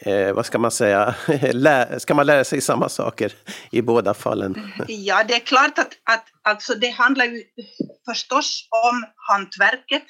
eh, 0.00 0.32
vad 0.32 0.46
ska 0.46 0.58
man 0.58 0.70
säga, 0.70 1.14
ska 1.98 2.14
man 2.14 2.26
lära 2.26 2.44
sig 2.44 2.60
samma 2.60 2.88
saker 2.88 3.32
i 3.70 3.82
båda 3.82 4.14
fallen? 4.14 4.72
Ja, 4.88 5.24
det 5.24 5.34
är 5.34 5.40
klart 5.40 5.78
att, 5.78 5.92
att 6.10 6.26
alltså 6.42 6.74
det 6.74 6.90
handlar 6.90 7.24
ju 7.24 7.42
förstås 8.08 8.68
om 8.70 9.04
hantverket, 9.16 10.04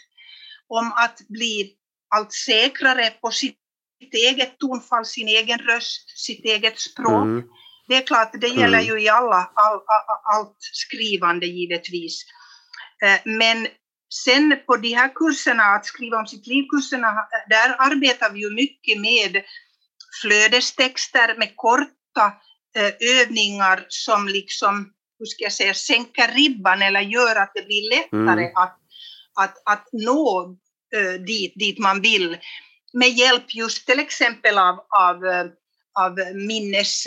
om 0.68 0.92
att 0.92 1.18
bli 1.28 1.74
allt 2.16 2.32
säkrare 2.32 3.10
på 3.10 3.30
sitt 3.30 3.58
eget 4.12 4.58
tonfall, 4.58 5.04
sin 5.04 5.28
egen 5.28 5.58
röst, 5.58 6.18
sitt 6.18 6.44
eget 6.44 6.78
språk. 6.78 7.24
Mm. 7.24 7.44
Det 7.88 7.96
är 7.96 8.06
klart, 8.06 8.30
det 8.40 8.48
gäller 8.48 8.78
mm. 8.78 8.86
ju 8.86 9.02
i 9.02 9.08
alla, 9.08 9.50
all, 9.54 9.74
all, 9.74 10.38
allt 10.38 10.56
skrivande 10.58 11.46
givetvis. 11.46 12.24
Eh, 13.04 13.20
men 13.24 13.66
sen 14.24 14.56
på 14.66 14.76
de 14.76 14.94
här 14.94 15.14
kurserna, 15.14 15.62
att 15.62 15.86
skriva 15.86 16.18
om 16.18 16.26
sitt 16.26 16.46
liv-kurserna, 16.46 17.14
där 17.48 17.76
arbetar 17.78 18.30
vi 18.30 18.40
ju 18.40 18.50
mycket 18.50 19.00
med 19.00 19.42
flödestexter 20.22 21.38
med 21.38 21.52
korta 21.56 22.32
eh, 22.76 23.20
övningar 23.20 23.86
som 23.88 24.28
liksom, 24.28 24.92
hur 25.18 25.26
ska 25.26 25.44
jag 25.44 25.52
säga, 25.52 25.74
sänker 25.74 26.28
ribban 26.28 26.82
eller 26.82 27.00
gör 27.00 27.36
att 27.36 27.52
det 27.54 27.66
blir 27.66 27.90
lättare 27.90 28.44
mm. 28.44 28.56
att, 28.56 28.78
att, 29.40 29.62
att 29.64 29.88
nå 29.92 30.56
uh, 30.96 31.24
dit, 31.26 31.52
dit 31.56 31.78
man 31.78 32.00
vill 32.00 32.38
med 32.92 33.08
hjälp 33.08 33.54
just 33.54 33.86
till 33.86 33.98
exempel 34.00 34.58
av, 34.58 34.86
av, 34.88 35.24
eh, 35.26 35.46
av 35.98 36.18
minnes, 36.34 37.06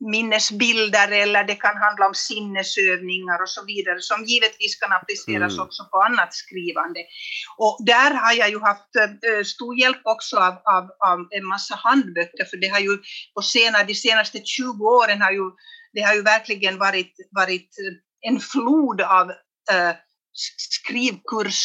minnesbilder 0.00 1.12
eller 1.12 1.44
det 1.44 1.54
kan 1.54 1.76
handla 1.76 2.06
om 2.06 2.14
sinnesövningar 2.14 3.42
och 3.42 3.48
så 3.48 3.64
vidare 3.64 4.00
som 4.00 4.24
givetvis 4.24 4.80
kan 4.80 4.92
appliceras 4.92 5.52
mm. 5.52 5.64
också 5.64 5.84
på 5.84 6.02
annat 6.02 6.34
skrivande. 6.34 7.00
Och 7.56 7.78
där 7.86 8.14
har 8.14 8.32
jag 8.32 8.50
ju 8.50 8.60
haft 8.60 8.96
äh, 8.96 9.44
stor 9.44 9.78
hjälp 9.78 10.00
också 10.04 10.36
av, 10.36 10.54
av, 10.76 10.84
av, 11.10 11.18
en 11.30 11.46
massa 11.46 11.74
handböcker 11.74 12.44
för 12.50 12.56
det 12.56 12.68
har 12.68 12.80
ju 12.80 12.98
på 13.34 13.42
senare, 13.42 13.84
de 13.84 13.94
senaste 13.94 14.38
20 14.44 14.84
åren 14.84 15.22
har 15.22 15.32
ju 15.32 15.50
det 15.92 16.00
har 16.00 16.14
ju 16.14 16.22
verkligen 16.22 16.78
varit, 16.78 17.14
varit 17.30 17.70
en 18.20 18.40
flod 18.40 19.00
av 19.00 19.30
äh, 19.70 19.94
skrivkurs 20.56 21.62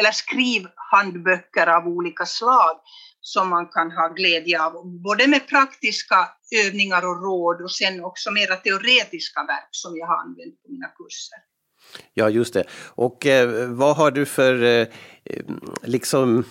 eller 0.00 0.12
skrivhandböcker 0.12 1.66
av 1.66 1.86
olika 1.86 2.26
slag 2.26 2.76
som 3.22 3.48
man 3.48 3.66
kan 3.66 3.90
ha 3.90 4.08
glädje 4.08 4.62
av, 4.62 4.72
både 4.86 5.26
med 5.26 5.48
praktiska 5.48 6.28
övningar 6.66 7.02
och 7.08 7.22
råd 7.22 7.62
och 7.62 7.70
sen 7.70 8.04
också 8.04 8.30
mera 8.30 8.56
teoretiska 8.56 9.40
verk 9.40 9.68
som 9.70 9.96
jag 9.96 10.06
har 10.06 10.18
använt 10.20 10.62
på 10.62 10.72
mina 10.72 10.88
kurser. 10.88 11.38
Ja, 12.14 12.30
just 12.30 12.54
det. 12.54 12.64
Och 12.88 13.26
eh, 13.26 13.68
vad 13.68 13.96
har 13.96 14.10
du 14.10 14.26
för 14.26 14.62
eh, 14.62 14.86
eh 15.24 15.44
liksom 15.82 16.44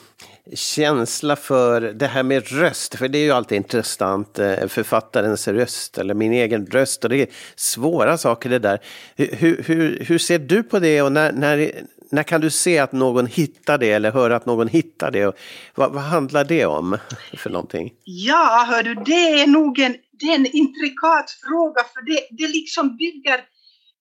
känsla 0.55 1.35
för 1.35 1.81
det 1.81 2.07
här 2.07 2.23
med 2.23 2.51
röst? 2.51 2.95
För 2.95 3.07
det 3.07 3.17
är 3.17 3.23
ju 3.23 3.31
alltid 3.31 3.55
intressant, 3.55 4.39
eh, 4.39 4.67
författarens 4.67 5.47
röst 5.47 5.97
eller 5.97 6.13
min 6.13 6.33
egen 6.33 6.65
röst. 6.65 7.03
Och 7.03 7.09
det 7.09 7.21
är 7.21 7.27
svåra 7.55 8.17
saker 8.17 8.49
det 8.49 8.59
där. 8.59 8.79
Hur, 9.15 9.63
hur, 9.63 10.05
hur 10.07 10.17
ser 10.17 10.39
du 10.39 10.63
på 10.63 10.79
det 10.79 11.01
och 11.01 11.11
när, 11.11 11.31
när, 11.31 11.71
när 12.11 12.23
kan 12.23 12.41
du 12.41 12.49
se 12.49 12.79
att 12.79 12.91
någon 12.91 13.27
hittar 13.27 13.77
det 13.77 13.91
eller 13.91 14.11
höra 14.11 14.35
att 14.35 14.45
någon 14.45 14.67
hittar 14.67 15.11
det? 15.11 15.35
Vad, 15.75 15.93
vad 15.93 16.03
handlar 16.03 16.43
det 16.43 16.65
om 16.65 16.97
för 17.37 17.49
någonting? 17.49 17.93
Ja, 18.03 18.65
hör 18.69 18.83
du, 18.83 18.95
det 18.95 19.41
är 19.41 19.47
nog 19.47 19.79
en, 19.79 19.95
det 20.19 20.25
är 20.25 20.35
en 20.35 20.45
intrikat 20.45 21.31
fråga 21.31 21.83
för 21.93 22.01
det, 22.01 22.27
det 22.31 22.47
liksom 22.47 22.97
bygger 22.97 23.39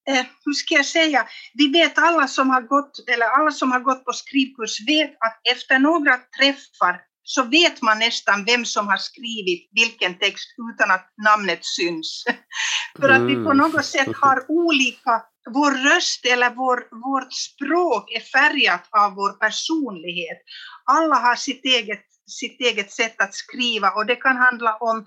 eh, 0.08 0.26
hur 0.44 0.52
ska 0.52 0.74
jag 0.74 0.86
säga, 0.86 1.26
vi 1.54 1.68
vet 1.68 1.98
alla 1.98 2.28
som 2.28 2.50
har 2.50 2.62
gått, 2.62 3.08
eller 3.14 3.26
alla 3.26 3.50
som 3.50 3.72
har 3.72 3.80
gått 3.80 4.04
på 4.04 4.12
skrivkurs 4.12 4.88
vet 4.88 5.10
att 5.10 5.40
efter 5.52 5.78
några 5.78 6.16
träffar 6.38 7.09
så 7.34 7.42
vet 7.42 7.82
man 7.82 7.98
nästan 7.98 8.44
vem 8.44 8.64
som 8.64 8.88
har 8.88 8.96
skrivit 8.96 9.68
vilken 9.72 10.18
text 10.18 10.48
utan 10.72 10.90
att 10.90 11.06
namnet 11.26 11.64
syns. 11.64 12.24
För 13.00 13.08
att 13.08 13.22
vi 13.22 13.34
på 13.34 13.50
mm. 13.50 13.56
något 13.56 13.84
sätt 13.84 14.08
har 14.22 14.44
olika 14.48 15.22
vår 15.54 15.72
röst 15.90 16.26
eller 16.26 16.50
vår, 16.50 16.78
vårt 17.08 17.32
språk 17.32 18.04
är 18.16 18.20
färgat 18.20 18.88
av 18.90 19.14
vår 19.14 19.32
personlighet. 19.32 20.38
Alla 20.84 21.14
har 21.14 21.36
sitt 21.36 21.64
eget, 21.64 22.04
sitt 22.40 22.60
eget 22.60 22.92
sätt 22.92 23.20
att 23.20 23.34
skriva 23.34 23.90
och 23.90 24.06
det 24.06 24.16
kan 24.16 24.36
handla 24.36 24.76
om 24.76 25.06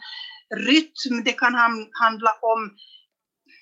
rytm, 0.56 1.24
det 1.26 1.34
kan 1.34 1.56
handla 2.02 2.32
om 2.42 2.72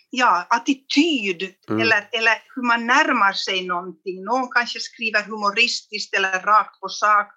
ja, 0.10 0.48
attityd 0.50 1.54
mm. 1.70 1.82
eller, 1.82 2.10
eller 2.12 2.36
hur 2.56 2.68
man 2.68 2.88
närmar 2.88 3.34
sig 3.34 3.68
någonting. 3.68 4.24
Någon 4.24 4.50
kanske 4.52 4.80
skriver 4.80 5.24
humoristiskt 5.24 6.16
eller 6.16 6.42
rakt 6.42 6.80
på 6.80 6.90
sak 6.90 7.28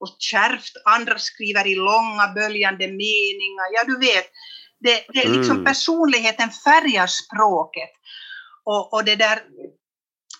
och 0.00 0.16
kärvt, 0.18 0.72
andra 0.84 1.18
skriver 1.18 1.66
i 1.66 1.74
långa 1.74 2.32
böljande 2.34 2.86
meningar. 2.86 3.68
Ja, 3.72 3.84
du 3.86 3.98
vet, 3.98 4.26
det, 4.80 5.04
det 5.08 5.24
är 5.24 5.28
liksom 5.28 5.56
mm. 5.56 5.64
personligheten 5.64 6.50
färgar 6.50 7.06
språket. 7.06 7.90
Och, 8.64 8.94
och 8.94 9.04
det 9.04 9.16
där 9.16 9.42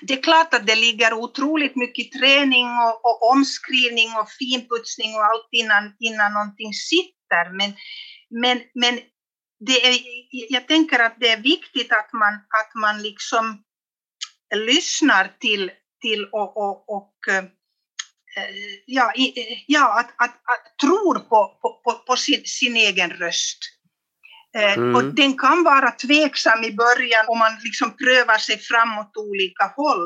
det 0.01 0.15
är 0.15 0.23
klart 0.23 0.55
att 0.55 0.67
det 0.67 0.75
ligger 0.75 1.15
otroligt 1.15 1.77
mycket 1.77 2.13
träning 2.13 2.67
och, 2.67 3.05
och, 3.05 3.31
omskrivning 3.31 4.09
och 4.21 4.31
finputsning 4.31 5.15
och 5.15 5.25
allt 5.25 5.49
innan, 5.51 5.97
innan 5.99 6.33
någonting 6.33 6.73
sitter. 6.73 7.57
Men, 7.57 7.75
men, 8.31 8.63
men 8.75 9.01
det 9.67 9.87
är, 9.87 9.99
jag 10.31 10.69
tänker 10.69 10.99
att 10.99 11.17
det 11.21 11.29
är 11.29 11.43
viktigt 11.43 11.93
att 11.93 12.13
man, 12.13 12.35
att 12.35 12.75
man 12.81 13.03
liksom 13.03 13.63
lyssnar 14.55 15.37
till, 15.41 15.71
till 16.01 16.25
och, 16.25 16.57
och, 16.57 16.89
och 16.97 17.15
eh, 17.29 17.45
ja, 18.87 19.13
ja, 19.67 20.01
att, 20.01 20.11
att, 20.17 20.35
att 20.45 20.79
tror 20.81 21.15
på, 21.15 21.59
på, 21.85 21.93
på 22.07 22.17
sin, 22.17 22.43
sin 22.45 22.77
egen 22.77 23.11
röst. 23.11 23.59
Eh, 24.57 24.73
mm. 24.73 24.97
Och 24.97 25.05
den 25.05 25.39
kan 25.39 25.65
vara 25.65 25.91
tveksam 25.91 26.65
i 26.65 26.73
början 26.73 27.25
om 27.29 27.39
man 27.39 27.53
liksom 27.65 27.97
prövar 27.97 28.39
sig 28.39 28.59
framåt 28.59 29.17
olika 29.17 29.65
håll. 29.77 30.05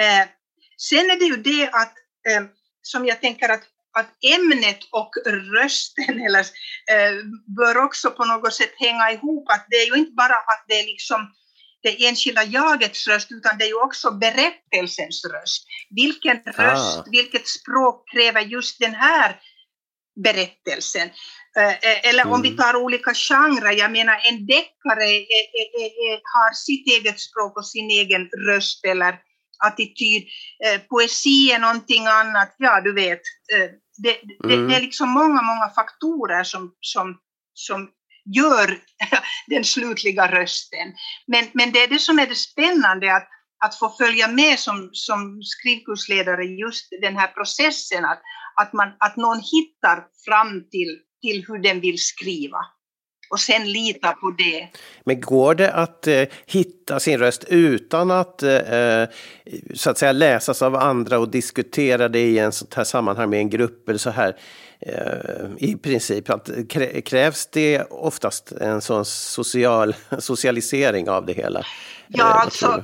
Eh, 0.00 0.28
sen 0.76 1.10
är 1.10 1.18
det 1.18 1.24
ju 1.24 1.36
det 1.36 1.70
att, 1.72 1.94
eh, 2.28 2.42
som 2.82 3.06
jag 3.06 3.20
tänker 3.20 3.48
att, 3.48 3.62
att 3.92 4.24
ämnet 4.24 4.78
och 4.90 5.10
rösten 5.26 6.20
eller, 6.26 6.46
bör 7.56 7.78
också 7.84 8.10
på 8.10 8.24
något 8.24 8.54
sätt 8.54 8.72
hänga 8.76 9.10
ihop. 9.10 9.50
Att 9.50 9.66
det 9.70 9.76
är 9.76 9.86
ju 9.86 9.94
inte 9.94 10.12
bara 10.12 10.36
att 10.36 10.64
det 10.68 10.74
är 10.74 10.86
liksom 10.86 11.32
det 11.82 12.06
enskilda 12.06 12.44
jagets 12.44 13.08
röst, 13.08 13.32
utan 13.32 13.58
det 13.58 13.64
är 13.64 13.68
ju 13.68 13.82
också 13.82 14.10
berättelsens 14.10 15.24
röst. 15.24 15.64
Vilken 15.90 16.36
röst, 16.36 16.98
ah. 16.98 17.04
vilket 17.10 17.48
språk 17.48 18.10
kräver 18.12 18.40
just 18.40 18.78
den 18.78 18.94
här 18.94 19.40
berättelsen? 20.24 21.10
Eh, 21.56 21.68
eh, 21.68 22.08
eller 22.08 22.26
om 22.26 22.42
vi 22.42 22.48
mm. 22.48 22.58
tar 22.58 22.76
olika 22.76 23.14
genrer, 23.14 23.72
jag 23.72 23.92
menar 23.92 24.20
en 24.28 24.46
deckare 24.46 25.04
är, 25.04 25.20
är, 25.60 25.86
är, 26.06 26.20
har 26.34 26.52
sitt 26.54 26.86
eget 26.86 27.20
språk 27.20 27.56
och 27.56 27.66
sin 27.66 27.90
egen 27.90 28.28
röst 28.46 28.84
eller 28.84 29.18
attityd. 29.64 30.22
Eh, 30.64 30.80
poesi 30.80 31.52
är 31.52 31.58
någonting 31.58 32.06
annat, 32.06 32.54
ja 32.58 32.80
du 32.80 32.94
vet. 32.94 33.20
Det, 34.02 34.18
det, 34.48 34.54
mm. 34.54 34.68
det 34.68 34.76
är 34.76 34.80
liksom 34.80 35.08
många, 35.08 35.42
många 35.42 35.68
faktorer 35.74 36.44
som, 36.44 36.74
som, 36.80 37.18
som 37.54 37.88
gör 38.24 38.78
den 39.46 39.64
slutliga 39.64 40.32
rösten. 40.32 40.94
Men, 41.26 41.46
men 41.52 41.72
det 41.72 41.78
är 41.78 41.88
det 41.88 41.98
som 41.98 42.18
är 42.18 42.26
det 42.26 42.34
spännande, 42.34 43.14
att, 43.16 43.28
att 43.64 43.78
få 43.78 43.96
följa 43.98 44.28
med 44.28 44.58
som, 44.58 44.90
som 44.92 45.42
skrivkursledare 45.42 46.44
just 46.44 46.88
den 47.00 47.16
här 47.16 47.28
processen, 47.28 48.04
att, 48.04 48.22
att, 48.60 48.72
man, 48.72 48.88
att 48.98 49.16
någon 49.16 49.40
hittar 49.40 50.04
fram 50.26 50.68
till 50.70 50.98
till 51.22 51.44
hur 51.48 51.58
den 51.58 51.80
vill 51.80 51.98
skriva. 51.98 52.58
och 53.32 53.40
sen 53.40 53.72
lita 53.72 54.12
på 54.12 54.30
det. 54.30 54.68
Men 55.04 55.20
går 55.20 55.54
det 55.54 55.72
att 55.72 56.06
eh, 56.06 56.24
hitta 56.46 57.00
sin 57.00 57.18
röst 57.18 57.44
utan 57.48 58.10
att 58.10 58.42
eh, 58.42 58.54
eh 58.54 59.08
så 59.74 59.90
att 59.90 59.98
säga 59.98 60.12
läsas 60.12 60.62
av 60.62 60.76
andra 60.76 61.18
och 61.18 61.30
diskutera 61.30 62.08
det 62.08 62.20
i 62.20 62.38
en 62.38 62.52
sånt 62.52 62.74
här 62.74 62.84
sammanhang 62.84 63.30
med 63.30 63.38
en 63.38 63.50
grupp 63.50 63.88
eller 63.88 63.98
så 63.98 64.10
här? 64.10 64.36
Eh, 64.86 65.50
I 65.58 65.76
princip, 65.76 66.30
att, 66.30 66.48
krävs 67.04 67.46
det 67.46 67.82
oftast 67.90 68.52
en 68.52 68.80
sån 68.80 69.04
social 69.04 69.94
socialisering 70.18 71.08
av 71.08 71.26
det 71.26 71.32
hela? 71.32 71.66
Ja, 72.08 72.24
eh, 72.24 72.40
alltså 72.40 72.82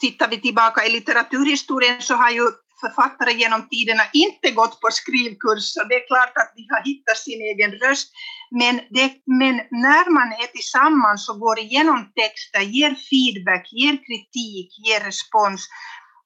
tittar 0.00 0.28
vi 0.28 0.40
tillbaka 0.40 0.86
i 0.86 0.90
litteraturhistorien 0.92 2.02
så 2.02 2.14
har 2.14 2.30
ju 2.30 2.42
författare 2.80 3.32
genom 3.32 3.68
tiderna 3.68 4.02
inte 4.12 4.50
gått 4.50 4.80
på 4.80 4.88
skrivkurs, 4.90 5.64
så 5.74 5.84
det 5.88 5.94
är 5.94 6.06
klart 6.06 6.32
att 6.36 6.52
de 6.56 6.66
har 6.74 6.82
hittat 6.84 7.18
sin 7.18 7.40
egen 7.40 7.72
röst. 7.72 8.08
Men, 8.50 8.80
det, 8.90 9.12
men 9.40 9.54
när 9.70 10.10
man 10.10 10.28
är 10.32 10.46
tillsammans 10.46 11.28
och 11.28 11.40
går 11.40 11.58
igenom 11.58 12.12
texter, 12.20 12.60
ger 12.60 12.94
feedback, 13.10 13.64
ger 13.72 13.96
kritik, 14.06 14.68
ger 14.86 15.00
respons, 15.00 15.68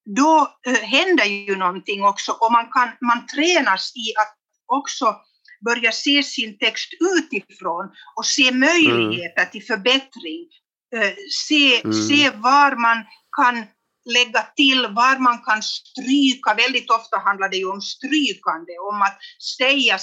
då 0.05 0.49
äh, 0.67 0.73
händer 0.75 1.25
ju 1.25 1.57
någonting 1.57 2.05
också 2.05 2.33
och 2.33 2.53
man, 2.53 2.67
kan, 2.71 2.89
man 3.01 3.27
tränas 3.27 3.93
i 3.97 4.07
att 4.23 4.42
också 4.73 5.17
börja 5.65 5.93
se 5.93 6.23
sin 6.23 6.59
text 6.59 6.89
utifrån 7.17 7.91
och 8.17 8.27
se 8.27 8.53
möjligheter 8.53 9.43
mm. 9.43 9.51
till 9.53 9.67
förbättring, 9.67 10.49
äh, 10.97 11.15
se, 11.49 11.81
mm. 11.81 11.93
se 11.93 12.31
var 12.31 12.77
man 12.77 13.05
kan 13.37 13.65
lägga 14.05 14.43
till 14.57 14.83
var 14.83 15.19
man 15.19 15.39
kan 15.39 15.63
stryka. 15.63 16.55
Väldigt 16.55 16.91
ofta 16.91 17.19
handlar 17.19 17.49
det 17.49 17.57
ju 17.57 17.71
om 17.71 17.81
strykande, 17.81 18.73
om 18.91 19.03
att 19.03 19.19
säga 19.59 19.99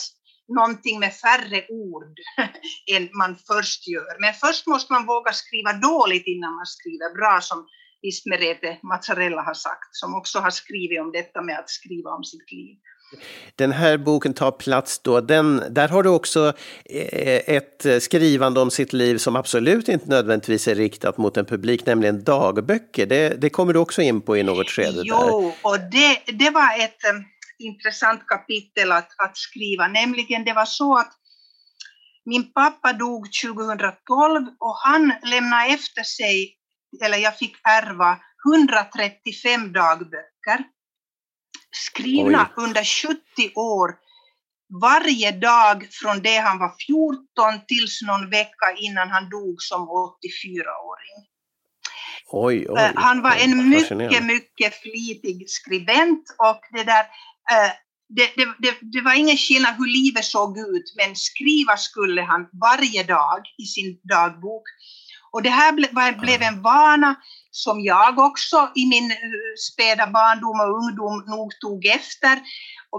någonting 0.48 1.00
med 1.00 1.14
färre 1.14 1.66
ord 1.70 2.20
än 2.96 3.10
man 3.14 3.38
först 3.48 3.88
gör. 3.88 4.22
Men 4.22 4.34
först 4.34 4.68
måste 4.68 4.94
man 4.94 5.06
våga 5.06 5.34
skriva 5.34 5.74
dåligt 5.74 6.28
innan 6.28 6.56
man 6.56 6.66
skriver 6.66 7.16
bra, 7.18 7.40
som 7.42 7.68
Ismerete 8.02 8.80
Mazzarella 8.84 9.42
har 9.42 9.54
sagt, 9.54 9.90
som 9.92 10.16
också 10.16 10.40
har 10.40 10.50
skrivit 10.52 11.02
om 11.02 11.12
detta 11.12 11.42
med 11.42 11.60
att 11.60 11.70
skriva 11.70 12.10
om 12.12 12.24
sitt 12.24 12.52
liv. 12.52 12.78
Den 13.56 13.72
här 13.72 13.98
boken 13.98 14.34
tar 14.34 14.52
plats 14.52 15.00
då, 15.00 15.22
den, 15.22 15.64
där 15.70 15.88
har 15.88 16.04
du 16.04 16.10
också 16.10 16.54
eh, 16.86 17.56
ett 17.56 18.04
skrivande 18.04 18.60
om 18.60 18.72
sitt 18.72 18.94
liv 18.94 19.18
som 19.18 19.36
absolut 19.36 19.88
inte 19.88 20.10
nödvändigtvis 20.10 20.68
är 20.68 20.76
riktat 20.76 21.18
mot 21.18 21.38
en 21.38 21.46
publik, 21.46 21.86
nämligen 21.86 22.24
dagböcker. 22.24 23.06
Det, 23.06 23.30
det 23.42 23.50
kommer 23.50 23.74
du 23.74 23.80
också 23.80 24.02
in 24.02 24.22
på 24.22 24.38
i 24.38 24.44
något 24.44 24.70
skede. 24.70 25.02
Jo, 25.06 25.42
där. 25.42 25.54
och 25.62 25.80
det, 25.80 26.32
det 26.32 26.50
var 26.50 26.80
ett 26.80 27.00
um, 27.14 27.26
intressant 27.60 28.28
kapitel 28.28 28.92
att, 28.92 29.10
att 29.18 29.38
skriva, 29.38 29.88
nämligen 29.88 30.44
det 30.44 30.54
var 30.54 30.66
så 30.66 30.98
att 30.98 31.12
min 32.26 32.54
pappa 32.54 32.94
dog 32.94 33.28
2012 33.46 34.48
och 34.60 34.76
han 34.86 35.14
lämnade 35.24 35.74
efter 35.74 36.04
sig, 36.04 36.56
eller 37.06 37.18
jag 37.18 37.38
fick 37.38 37.56
ärva 37.64 38.18
135 38.54 39.74
dagböcker 39.74 40.64
skrivna 41.72 42.50
Oj. 42.58 42.64
under 42.64 42.84
70 42.84 43.20
år 43.56 43.96
varje 44.82 45.32
dag 45.32 45.88
från 45.92 46.22
det 46.22 46.38
han 46.38 46.60
var 46.60 46.74
14 46.88 47.66
tills 47.68 48.02
någon 48.02 48.30
vecka 48.30 48.68
innan 48.78 49.10
han 49.10 49.30
dog 49.30 49.56
som 49.62 49.82
84-åring. 49.82 51.18
Oj, 52.32 52.66
oj, 52.70 52.80
eh, 52.80 52.92
han 52.96 53.22
var 53.22 53.36
en 53.36 53.70
mycket, 53.70 54.24
mycket 54.24 54.74
flitig 54.82 55.50
skribent 55.50 56.24
och 56.38 56.62
det 56.72 56.84
där 56.84 57.06
eh, 57.52 57.72
det, 58.10 58.30
det, 58.36 58.46
det, 58.60 58.74
det, 58.82 59.02
var 59.02 59.14
ingen 59.14 59.38
skillnad 59.38 59.76
hur 59.78 59.88
livet 59.88 60.26
såg 60.26 60.58
ut, 60.58 60.94
men 60.98 61.16
skriva 61.16 61.78
skulle 61.78 62.22
han 62.22 62.42
varje 62.62 63.04
dag 63.04 63.42
i 63.58 63.66
sin 63.66 64.00
dagbok. 64.04 64.64
Och 65.32 65.44
det 65.44 65.50
här 65.50 65.72
ble, 65.74 65.88
var, 65.92 66.12
blev 66.12 66.42
en 66.42 66.62
vana 66.62 67.16
som 67.52 67.82
jag 67.82 68.20
också 68.20 68.72
i 68.76 68.86
min 68.86 69.12
eh, 69.12 69.18
späda 69.72 70.08
barndom 70.08 70.60
och 70.60 70.76
ungdom 70.84 71.24
nog 71.28 71.60
tog 71.60 71.86
efter. 71.86 72.40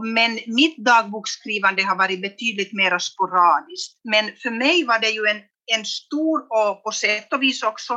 Men 0.04 0.38
mitt 0.47 0.76
dagboksskrivande 0.76 1.83
har 1.83 1.97
varit 1.97 2.23
betydligt 2.23 2.73
mer 2.73 2.99
sporadiskt. 2.99 4.00
Men 4.04 4.37
för 4.42 4.50
mig 4.50 4.85
var 4.85 4.99
det 4.99 5.11
ju 5.11 5.26
en, 5.26 5.42
en 5.76 5.85
stor 5.85 6.38
och 6.40 6.83
på 6.83 6.90
sätt 6.90 7.33
och 7.33 7.42
vis 7.42 7.62
också 7.62 7.92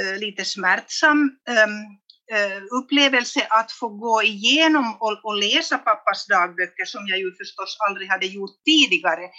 eh, 0.00 0.18
lite 0.18 0.44
smärtsam 0.44 1.30
Eh, 1.48 1.66
upplevelse 2.70 3.46
att 3.50 3.72
få 3.72 3.88
gå 3.88 4.22
igenom 4.22 4.96
och, 5.00 5.24
och, 5.24 5.36
läsa 5.36 5.78
pappas 5.78 6.26
dagböcker 6.26 6.84
som 6.84 7.06
jag 7.06 7.18
ju 7.18 7.34
förstås 7.34 7.76
aldrig 7.88 8.08
hade 8.08 8.26
gjort 8.26 8.64
tidigare. 8.64 9.30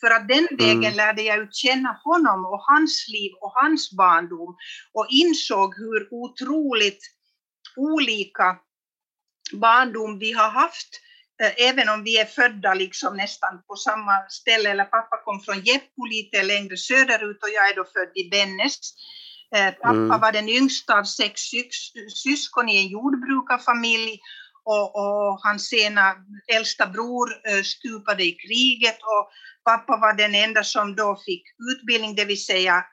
För 0.00 0.10
att 0.10 0.28
den 0.28 0.46
mm. 0.50 0.56
vägen 0.56 0.92
mm. 0.92 0.96
lärde 0.96 1.22
jag 1.22 1.38
ut 1.38 1.54
känna 1.54 2.00
honom 2.04 2.44
och 2.44 2.64
hans 2.68 3.08
liv 3.08 3.32
och 3.40 3.52
hans 3.54 3.92
barndom 3.96 4.56
och 4.92 5.06
insåg 5.10 5.74
hur 5.76 6.08
otroligt 6.10 7.02
olika 7.76 8.56
barndom 9.52 10.18
vi 10.18 10.32
har 10.32 10.48
haft 10.50 11.00
eh, 11.42 11.68
även 11.68 11.88
om 11.88 12.04
vi 12.04 12.18
är 12.18 12.24
födda 12.24 12.74
liksom 12.74 13.16
nästan 13.16 13.62
på 13.66 13.76
samma 13.76 14.28
ställe, 14.28 14.70
eller 14.70 14.84
pappa 14.84 15.16
kom 15.24 15.40
från 15.40 15.60
Jeppo 15.60 16.04
lite 16.04 16.42
längre 16.42 16.76
söderut 16.76 17.42
och 17.42 17.50
jag 17.50 17.70
är 17.70 17.76
då 17.76 17.84
född 17.84 18.12
i 18.14 18.30
Bennes. 18.30 18.94
Eh, 19.56 19.74
pappa 19.74 19.96
mm. 19.96 20.20
var 20.20 20.32
den 20.32 20.48
yngsta 20.48 20.98
av 20.98 21.04
sex 21.04 21.40
syskon 22.14 22.68
i 22.68 22.84
en 22.84 22.88
jordbrukarfamilj 22.88 24.18
och, 24.64 24.96
och 24.96 25.40
hans 25.42 25.72
ena 25.72 26.14
äldsta 26.54 26.86
bror 26.86 27.28
eh, 27.48 27.62
stupade 27.62 28.24
i 28.24 28.32
kriget 28.32 28.98
och 29.02 29.30
pappa 29.64 29.96
var 29.96 30.14
den 30.14 30.34
enda 30.34 30.64
som 30.64 30.96
då 30.96 31.18
fick 31.26 31.42
utbildning, 31.72 32.14
det 32.14 32.24
vill 32.24 32.44
säga 32.44 32.84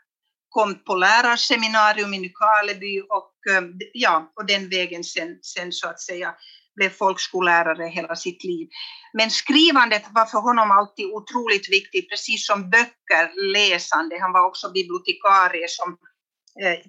kom 0.49 0.75
på 0.75 0.95
lärarseminarium 0.95 2.13
i 2.13 2.19
Nykarleby 2.19 3.01
och, 3.01 3.33
eh, 3.51 3.63
ja, 3.93 4.31
och 4.35 4.45
den 4.45 4.69
vägen 4.69 5.03
sen, 5.03 5.39
sen 5.41 5.71
så 5.71 5.87
att 5.87 6.01
säga 6.01 6.35
blev 6.75 6.89
folkskollärare 6.89 7.87
hela 7.87 8.15
sitt 8.15 8.43
liv. 8.43 8.67
Men 9.13 9.29
skrivandet 9.29 10.03
var 10.11 10.25
för 10.25 10.39
honom 10.39 10.71
alltid 10.71 11.05
otroligt 11.05 11.69
viktigt, 11.71 12.09
precis 12.09 12.47
som 12.47 12.69
böcker, 12.69 13.51
läsande. 13.53 14.19
Han 14.21 14.33
var 14.33 14.47
också 14.47 14.71
bibliotekarie 14.71 15.67
som 15.67 15.97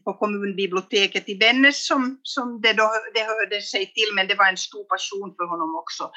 på 0.04 0.12
kommunbiblioteket 0.12 1.28
i 1.28 1.34
Vännäs 1.34 1.86
som, 1.86 2.20
som 2.22 2.60
det, 2.60 2.72
då, 2.72 2.90
det 3.14 3.20
hörde 3.20 3.62
sig 3.62 3.86
till, 3.86 4.14
men 4.14 4.26
det 4.26 4.34
var 4.34 4.48
en 4.48 4.56
stor 4.56 4.84
passion 4.84 5.34
för 5.36 5.46
honom 5.48 5.74
också. 5.74 6.10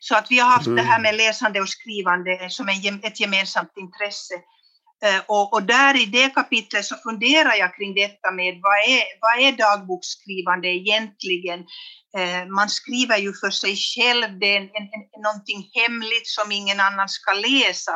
Så 0.00 0.16
att 0.16 0.26
vi 0.30 0.38
har 0.38 0.50
haft 0.50 0.66
mm. 0.66 0.76
det 0.76 0.82
här 0.82 1.00
med 1.00 1.16
läsande 1.16 1.60
och 1.60 1.68
skrivande 1.68 2.50
som 2.50 2.68
en, 2.68 3.00
ett 3.02 3.20
gemensamt 3.20 3.72
intresse. 3.76 4.34
Eh, 5.04 5.20
och, 5.26 5.52
och, 5.52 5.62
där 5.62 6.02
i 6.02 6.06
det 6.06 6.34
kapitlet 6.34 6.84
så 6.84 6.96
funderar 6.96 7.54
jag 7.54 7.76
kring 7.76 7.94
detta 7.94 8.30
med 8.30 8.60
vad 8.62 8.78
är, 8.78 9.02
vad 9.20 9.46
är 9.46 9.52
dagboksskrivande 9.52 10.68
egentligen? 10.68 11.60
Eh, 12.18 12.46
man 12.46 12.68
skriver 12.68 13.16
ju 13.16 13.32
för 13.32 13.50
sig 13.50 13.76
själv, 13.76 14.38
det 14.38 14.56
är 14.56 14.56
en, 14.56 14.64
en, 14.64 15.22
någonting 15.22 15.70
hemligt 15.74 16.26
som 16.26 16.52
ingen 16.52 16.80
annan 16.80 17.08
ska 17.08 17.32
läsa. 17.32 17.92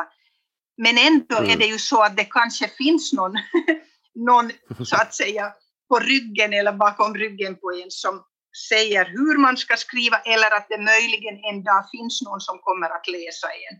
Men 0.77 0.97
ändå 0.97 1.37
mm. 1.37 1.49
är 1.49 1.57
det 1.57 1.65
ju 1.65 1.79
så 1.79 2.03
att 2.03 2.17
det 2.17 2.25
kanske 2.25 2.67
finns 2.67 3.13
någon 3.13 3.33
någon 4.15 4.51
så 4.85 4.95
att 4.95 5.13
säga 5.13 5.53
på 5.89 5.99
ryggen 5.99 6.53
eller 6.53 6.73
bakom 6.73 7.15
ryggen 7.15 7.55
på 7.55 7.71
en 7.83 7.91
som 7.91 8.23
säger 8.69 9.05
hur 9.05 9.37
man 9.37 9.57
ska 9.57 9.77
skriva 9.77 10.17
eller 10.17 10.51
att 10.57 10.67
det 10.69 10.77
möjligen 10.77 11.35
en 11.43 11.63
dag 11.63 11.83
finns 11.91 12.21
någon 12.21 12.41
som 12.41 12.59
kommer 12.59 12.89
att 12.89 13.07
läsa 13.07 13.47
en. 13.47 13.79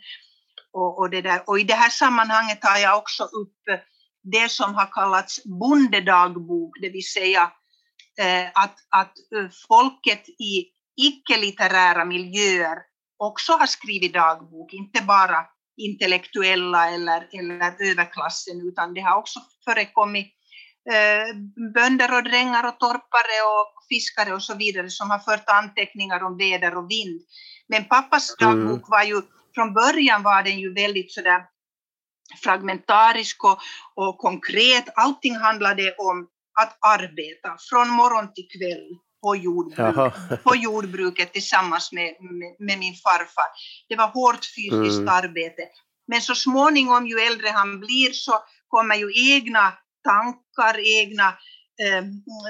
Och, 0.73 0.99
och, 0.99 1.09
det 1.09 1.21
där. 1.21 1.43
och 1.47 1.59
i 1.59 1.63
det 1.63 1.73
här 1.73 1.89
sammanhanget 1.89 2.61
tar 2.61 2.77
jag 2.77 2.97
också 2.97 3.23
upp 3.23 3.57
det 4.23 4.51
som 4.51 4.75
har 4.75 4.91
kallats 4.91 5.43
bondedagbok, 5.43 6.77
det 6.81 6.89
vill 6.89 7.07
säga 7.07 7.51
eh, 8.19 8.47
att, 8.53 8.77
att 8.89 9.13
eh, 9.35 9.49
folket 9.67 10.29
i 10.29 10.65
icke-litterära 11.01 12.05
miljöer 12.05 12.77
också 13.17 13.53
har 13.53 13.67
skrivit 13.67 14.13
dagbok, 14.13 14.73
inte 14.73 15.01
bara 15.01 15.45
intellektuella 15.77 16.89
eller, 16.89 17.27
eller 17.31 17.91
överklassen, 17.91 18.61
utan 18.67 18.93
det 18.93 19.01
har 19.01 19.17
också 19.17 19.39
förekommit 19.65 20.33
eh, 20.91 21.35
bönder 21.73 22.17
och 22.17 22.23
drängar 22.23 22.67
och 22.67 22.79
torpare 22.79 23.37
och 23.53 23.73
fiskare 23.89 24.33
och 24.33 24.43
så 24.43 24.55
vidare 24.55 24.89
som 24.89 25.09
har 25.09 25.19
fört 25.19 25.49
anteckningar 25.49 26.23
om 26.23 26.37
väder 26.37 26.77
och 26.77 26.91
vind. 26.91 27.21
Men 27.67 27.85
pappas 27.85 28.35
mm. 28.41 28.59
dagbok 28.59 28.89
var 28.89 29.03
ju, 29.03 29.21
från 29.55 29.73
början 29.73 30.23
var 30.23 30.43
den 30.43 30.59
ju 30.59 30.73
väldigt 30.73 31.13
sådär 31.13 31.41
fragmentarisk 32.43 33.43
och, 33.43 33.57
och 33.95 34.17
konkret. 34.17 34.85
Allting 34.95 35.35
handlade 35.35 35.95
om 35.97 36.27
att 36.61 36.77
arbeta 36.79 37.57
från 37.69 37.89
morgon 37.89 38.33
till 38.33 38.47
kväll 38.47 38.97
på, 39.23 39.35
jordbruk, 39.35 40.13
på 40.43 40.55
jordbruket 40.55 41.33
tillsammans 41.33 41.91
med, 41.91 42.15
med, 42.19 42.55
med, 42.59 42.79
min 42.79 42.95
farfar. 42.95 43.49
Det 43.89 43.95
var 43.95 44.07
hårt 44.07 44.45
fysiskt 44.55 45.05
mm. 45.07 45.15
arbete. 45.19 45.63
Men 46.07 46.21
så 46.21 46.35
småningom, 46.35 47.07
ju 47.07 47.19
äldre 47.19 47.49
han 47.49 47.79
blir, 47.79 48.11
så 48.11 48.33
kommer 48.67 48.95
ju 48.95 49.35
egna 49.35 49.73
tankar, 50.03 50.75
egna 51.01 51.27
eh, 51.83 52.03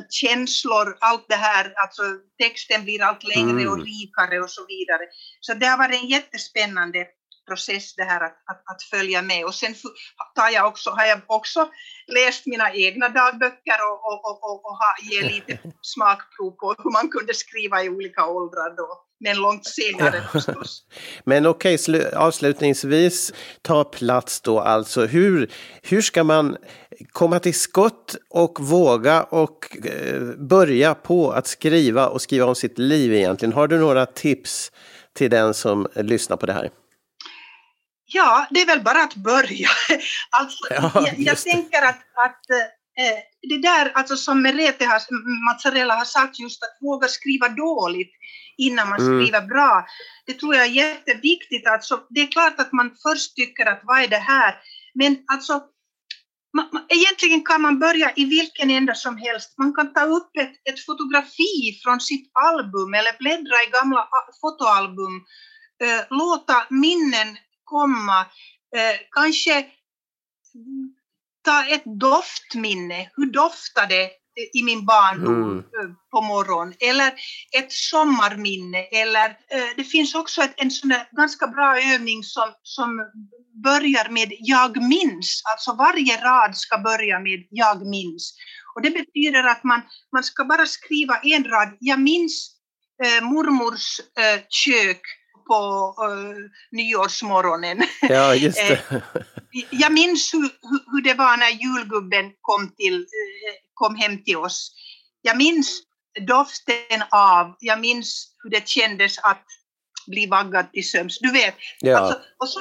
känslor, 0.10 0.98
allt 1.00 1.26
det 1.30 1.36
här, 1.36 1.74
alltså 1.84 2.04
texten 2.44 2.84
blir 2.84 3.02
allt 3.04 3.24
längre 3.24 3.62
mm. 3.62 3.70
och 3.72 3.86
rikare 3.86 4.40
och 4.40 4.50
så 4.50 4.66
vidare. 4.68 5.06
Så 5.40 5.54
det 5.54 5.66
har 5.66 5.78
varit 5.78 6.02
en 6.02 6.08
jättespännande 6.08 7.08
process 7.47 7.95
det 7.95 8.03
här 8.03 8.21
att, 8.23 8.38
att, 8.51 8.63
att, 8.71 8.84
följa 8.84 9.21
med. 9.21 9.45
Och 9.45 9.56
sen 9.56 9.75
tar 10.36 10.49
jag 10.49 10.67
också, 10.67 10.89
har 10.89 11.06
jag 11.06 11.21
också 11.27 11.69
läst 12.08 12.45
mina 12.45 12.73
egna 12.73 13.10
dagböcker 13.10 13.79
och, 13.89 13.99
och, 14.10 14.19
och, 14.29 14.43
och, 14.43 14.65
och 14.65 14.77
ger 15.12 15.23
lite 15.23 15.60
smakprov 15.82 16.51
på 16.51 16.75
hur 16.84 16.91
man 16.91 17.10
kunde 17.10 17.34
skriva 17.34 17.84
i 17.84 17.89
olika 17.89 18.25
åldrar 18.27 18.75
då. 18.77 19.03
Men 19.19 19.38
långt 19.38 19.65
senare 19.65 20.21
förstås. 20.32 20.84
Men 21.23 21.45
okej, 21.45 21.75
okay, 21.75 22.12
avslutningsvis, 22.15 23.34
ta 23.62 23.84
plats 23.84 24.41
då 24.41 24.60
alltså. 24.60 25.06
Hur, 25.06 25.51
hur 25.82 26.01
ska 26.01 26.23
man 26.23 26.58
komma 27.12 27.39
till 27.39 27.60
skott 27.60 28.15
och 28.29 28.60
våga 28.60 29.23
och 29.23 29.77
eh, 29.86 30.21
börja 30.38 30.95
på 30.95 31.32
att 31.32 31.47
skriva 31.47 32.08
och 32.08 32.21
skriva 32.21 32.45
om 32.45 32.56
sitt 32.56 32.77
liv 32.77 33.13
egentligen? 33.13 33.53
Har 33.53 33.67
du 33.67 33.77
några 33.77 34.06
tips 34.06 34.71
till 35.13 35.29
den 35.29 35.53
som 35.53 35.88
lyssnar 35.95 36.38
på 36.38 36.45
det 36.45 36.53
här? 36.53 36.69
Ja, 38.13 38.47
det 38.49 38.62
är 38.62 38.65
väl 38.65 38.84
bara 38.84 39.04
att 39.04 39.15
börja. 39.15 39.69
Alltså, 40.30 40.67
ja, 40.69 40.91
jag, 40.95 41.19
jag 41.19 41.38
tänker 41.38 41.82
att, 41.82 42.02
att 42.26 42.49
eh, 42.97 43.19
det 43.49 43.62
där 43.62 43.91
alltså 43.95 44.15
som 44.15 44.41
Merete 44.41 44.86
har, 44.86 45.02
Mazzarella 45.45 45.95
har 45.95 46.06
sagt, 46.06 46.39
just 46.39 46.63
att 46.63 46.78
våga 46.82 47.08
skriva 47.08 47.49
dåligt 47.49 48.12
innan 48.58 48.89
man 48.89 48.99
mm. 48.99 49.26
skriver 49.26 49.47
bra, 49.47 49.86
det 50.26 50.34
tror 50.34 50.56
jag 50.56 50.65
är 50.65 50.69
jätteviktigt. 50.69 51.67
Alltså, 51.67 52.04
det 52.10 52.21
är 52.21 52.28
klart 52.28 52.60
att 52.60 52.71
man 52.71 52.95
först 53.04 53.36
tycker 53.36 53.65
att 53.65 53.82
vad 53.84 54.04
är 54.04 54.08
det 54.08 54.26
här? 54.34 54.56
Men 54.93 55.17
alltså, 55.28 55.62
man, 56.54 56.67
egentligen 56.89 57.43
kan 57.43 57.62
man 57.62 57.80
börja 57.80 58.12
i 58.15 58.26
vilken 58.26 58.69
ända 58.69 58.95
som 58.95 59.17
helst. 59.17 59.58
Man 59.58 59.73
kan 59.73 59.93
ta 59.93 60.04
upp 60.04 60.32
ett, 60.39 60.54
ett 60.69 60.86
fotografi 60.86 61.80
från 61.84 61.99
sitt 61.99 62.32
album 62.34 62.93
eller 62.93 63.17
bläddra 63.19 63.58
i 63.67 63.71
gamla 63.71 64.08
fotoalbum, 64.41 65.15
eh, 65.84 66.02
låta 66.10 66.65
minnen 66.69 67.38
komma, 67.74 68.20
eh, 68.78 68.96
kanske 69.12 69.66
ta 71.46 71.66
ett 71.66 71.84
doftminne. 71.86 73.10
Hur 73.16 73.26
doftar 73.26 73.88
det 73.88 74.10
i 74.54 74.64
min 74.64 74.86
barndom 74.86 75.44
mm. 75.44 75.96
På 76.12 76.22
morgonen? 76.22 76.74
Eller 76.80 77.14
ett 77.58 77.72
sommarminne. 77.72 78.82
Eller, 79.02 79.30
eh, 79.30 79.70
det 79.76 79.84
finns 79.84 80.16
också 80.16 80.42
ett, 80.42 80.54
en 80.58 80.72
sån 80.72 80.94
ganska 81.12 81.48
bra 81.48 81.82
övning 81.94 82.24
som, 82.24 82.50
som 82.64 82.90
börjar 83.64 84.10
med 84.10 84.30
jag 84.40 84.84
minns. 84.84 85.42
Alltså 85.52 85.74
varje 85.74 86.18
rad 86.18 86.58
ska 86.58 86.78
börja 86.78 87.20
med 87.20 87.48
jag 87.50 87.88
minns. 87.88 88.36
Och 88.76 88.82
det 88.82 88.90
betyder 88.90 89.44
att 89.44 89.64
man, 89.64 89.82
man 90.12 90.24
ska 90.24 90.46
bara 90.46 90.66
skriva 90.66 91.16
en 91.24 91.44
rad. 91.44 91.78
Jag 91.80 92.00
minns 92.00 92.36
eh, 93.04 93.24
mormors 93.24 94.00
eh, 94.00 94.42
kök 94.50 95.02
på 95.45 95.93
uh, 96.03 96.36
nyårsmorgonen. 96.71 97.84
Ja, 98.01 98.36
just. 98.36 98.60
Eh, 98.60 98.79
jag 99.71 99.93
minns 99.93 100.34
hur, 100.34 100.49
hur, 100.91 101.01
det 101.01 101.13
var 101.13 101.38
när 101.38 101.49
julgubben 101.49 102.32
kom, 102.41 102.71
till, 102.77 102.95
uh, 102.95 103.53
kom 103.73 103.95
hem 103.95 104.23
till 104.23 104.38
oss. 104.38 104.71
Jag 105.21 105.38
minns 105.38 105.82
doften 106.27 107.03
av, 107.12 107.56
jag 107.60 107.79
minns 107.79 108.36
hur 108.43 108.49
det 108.49 108.67
kändes 108.67 109.17
att 109.17 109.45
bli 110.08 110.25
vaggad 110.27 110.71
till 110.71 110.89
sömns. 110.89 111.19
Du 111.19 111.32
vet. 111.32 111.56
Ja. 111.79 111.97
Alltså, 111.97 112.19
och 112.38 112.49
så, 112.49 112.60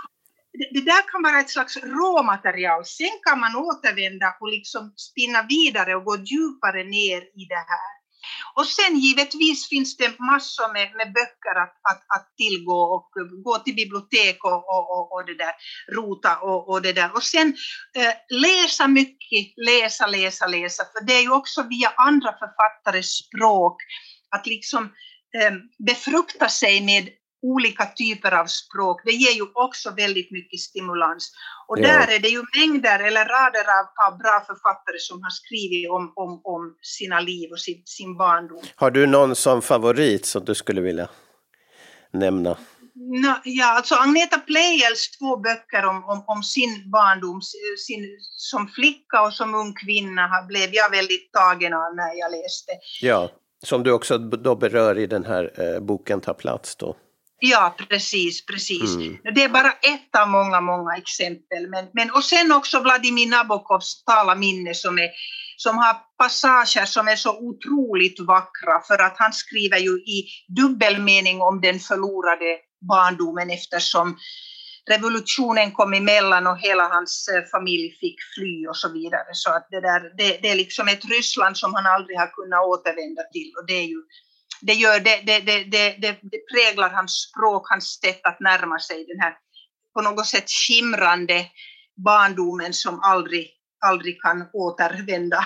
det, 0.52 0.80
det, 0.80 0.84
där 0.84 1.10
kan 1.12 1.22
vara 1.22 1.40
ett 1.40 1.50
slags 1.50 1.76
råmaterial. 1.76 2.84
Sen 2.84 3.18
kan 3.26 3.40
man 3.40 3.56
återvända 3.56 4.36
och 4.40 4.48
liksom 4.48 4.94
spinna 4.96 5.42
vidare 5.48 5.94
och 5.94 6.04
gå 6.04 6.16
djupare 6.16 6.84
ner 6.84 7.20
i 7.22 7.44
det 7.48 7.64
här. 7.72 8.01
Och 8.54 8.66
sen 8.66 8.98
givetvis 8.98 9.68
finns 9.68 9.96
det 9.96 10.18
massor 10.18 10.72
med, 10.72 10.88
med 10.96 11.12
böcker 11.12 11.54
att, 11.64 11.76
att, 11.90 12.02
att 12.16 12.26
tillgå 12.36 12.80
och 12.94 13.08
gå 13.44 13.58
till 13.58 13.74
bibliotek 13.74 14.44
och, 14.44 14.60
och, 14.74 14.84
och, 14.94 15.12
och 15.12 15.26
det 15.26 15.34
där, 15.34 15.54
rota 15.96 16.36
och, 16.36 16.68
och 16.68 16.82
det 16.82 16.92
där. 16.92 17.14
Och 17.14 17.22
sen 17.22 17.48
eh, 17.96 18.14
läsa 18.40 18.88
mycket, 18.88 19.52
läsa, 19.56 20.06
läsa, 20.06 20.46
läsa, 20.46 20.82
för 20.92 21.06
det 21.06 21.12
är 21.12 21.22
ju 21.22 21.32
också 21.32 21.62
via 21.62 21.92
andra 21.96 22.32
författares 22.32 23.10
språk 23.18 23.76
att 24.36 24.46
liksom 24.46 24.84
eh, 25.36 25.52
befrukta 25.86 26.48
sig 26.48 26.80
med 26.80 27.08
olika 27.42 27.86
typer 27.86 28.32
av 28.34 28.46
språk, 28.46 29.00
det 29.04 29.12
ger 29.12 29.32
ju 29.32 29.46
också 29.54 29.90
väldigt 29.90 30.30
mycket 30.30 30.60
stimulans. 30.60 31.32
Och 31.68 31.78
ja. 31.78 31.82
där 31.82 32.14
är 32.14 32.18
det 32.18 32.28
ju 32.28 32.42
mängder 32.58 32.98
eller 32.98 33.24
rader 33.24 33.66
av, 33.78 34.12
av 34.12 34.18
bra 34.18 34.44
författare 34.46 34.98
som 34.98 35.22
har 35.22 35.30
skrivit 35.30 35.90
om, 35.90 36.12
om, 36.16 36.40
om 36.44 36.76
sina 36.82 37.20
liv 37.20 37.50
och 37.52 37.60
sin, 37.60 37.82
sin 37.84 38.16
barndom. 38.16 38.62
Har 38.76 38.90
du 38.90 39.06
någon 39.06 39.36
som 39.36 39.62
favorit 39.62 40.26
som 40.26 40.44
du 40.44 40.54
skulle 40.54 40.80
vilja 40.80 41.08
nämna? 42.10 42.56
No, 42.94 43.34
ja, 43.44 43.76
alltså 43.76 43.94
Agneta 43.94 44.38
Pleijels 44.38 45.10
två 45.18 45.36
böcker 45.36 45.84
om, 45.84 46.04
om, 46.04 46.24
om, 46.26 46.42
sin 46.42 46.90
barndom, 46.90 47.40
sin, 47.86 48.18
som 48.36 48.68
flicka 48.68 49.22
och 49.22 49.32
som 49.32 49.54
ung 49.54 49.74
kvinna 49.74 50.28
blev 50.48 50.68
jag 50.72 50.90
väldigt 50.90 51.32
tagen 51.32 51.72
av 51.74 51.96
när 51.96 52.14
jag 52.18 52.30
läste. 52.32 52.72
Ja, 53.00 53.30
som 53.62 53.82
du 53.82 53.92
också 53.92 54.18
då 54.18 54.56
berör 54.56 54.98
i 54.98 55.06
den 55.06 55.24
här 55.24 55.52
eh, 55.60 55.80
boken 55.80 56.20
Ta 56.20 56.34
plats 56.34 56.76
då. 56.76 56.96
Ja, 57.44 57.74
precis, 57.88 58.46
precis. 58.46 58.94
Mm. 58.94 59.18
Det 59.34 59.44
är 59.44 59.48
bara 59.48 59.72
ett 59.72 60.16
av 60.18 60.28
många, 60.28 60.60
många 60.60 60.96
exempel. 60.96 61.68
Men, 61.68 61.88
men, 61.92 62.10
och 62.10 62.24
sen 62.24 62.52
också 62.52 62.80
Vladimir 62.80 63.28
Nabokovs 63.28 64.04
Tala 64.04 64.34
minne 64.34 64.74
som, 64.74 64.98
är, 64.98 65.10
som 65.56 65.78
har 65.78 65.96
passager 66.18 66.84
som 66.84 67.08
är 67.08 67.16
så 67.16 67.38
otroligt 67.38 68.20
vackra 68.20 68.80
för 68.86 68.98
att 69.02 69.16
han 69.18 69.32
skriver 69.32 69.78
ju 69.78 69.90
i 69.90 70.26
dubbelmening 70.56 71.40
om 71.40 71.60
den 71.60 71.78
förlorade 71.78 72.58
barndomen 72.88 73.50
eftersom 73.50 74.18
revolutionen 74.90 75.70
kom 75.72 75.92
emellan 75.94 76.46
och 76.46 76.58
hela 76.58 76.88
hans 76.88 77.28
eh, 77.28 77.44
familj 77.50 77.96
fick 78.00 78.16
fly 78.34 78.66
och 78.66 78.76
så 78.76 78.92
vidare. 78.92 79.30
Så 79.32 79.50
att 79.50 79.66
det, 79.70 79.80
där, 79.80 80.00
det, 80.18 80.38
det 80.42 80.50
är 80.50 80.56
liksom 80.56 80.88
ett 80.88 81.04
Ryssland 81.04 81.56
som 81.56 81.74
han 81.74 81.86
aldrig 81.86 82.18
har 82.18 82.26
kunnat 82.26 82.66
återvända 82.66 83.22
till 83.32 83.52
och 83.58 83.66
det 83.66 83.74
är 83.74 83.88
ju 83.94 84.02
det, 84.62 84.72
gör, 84.72 85.00
det, 85.00 85.22
det, 85.26 85.40
det, 85.40 85.96
det, 85.98 86.18
det 86.22 86.40
präglar 86.52 86.90
hans 86.90 87.12
språk, 87.12 87.66
hans 87.70 88.00
sätt 88.00 88.20
att 88.24 88.40
närma 88.40 88.78
sig 88.78 89.06
den 89.06 89.20
här 89.20 89.34
på 89.94 90.02
något 90.02 90.26
sätt 90.26 90.50
skimrande 90.50 91.46
barndomen 92.04 92.72
som 92.72 93.00
aldrig, 93.00 93.50
aldrig 93.84 94.22
kan 94.22 94.48
återvända. 94.52 95.44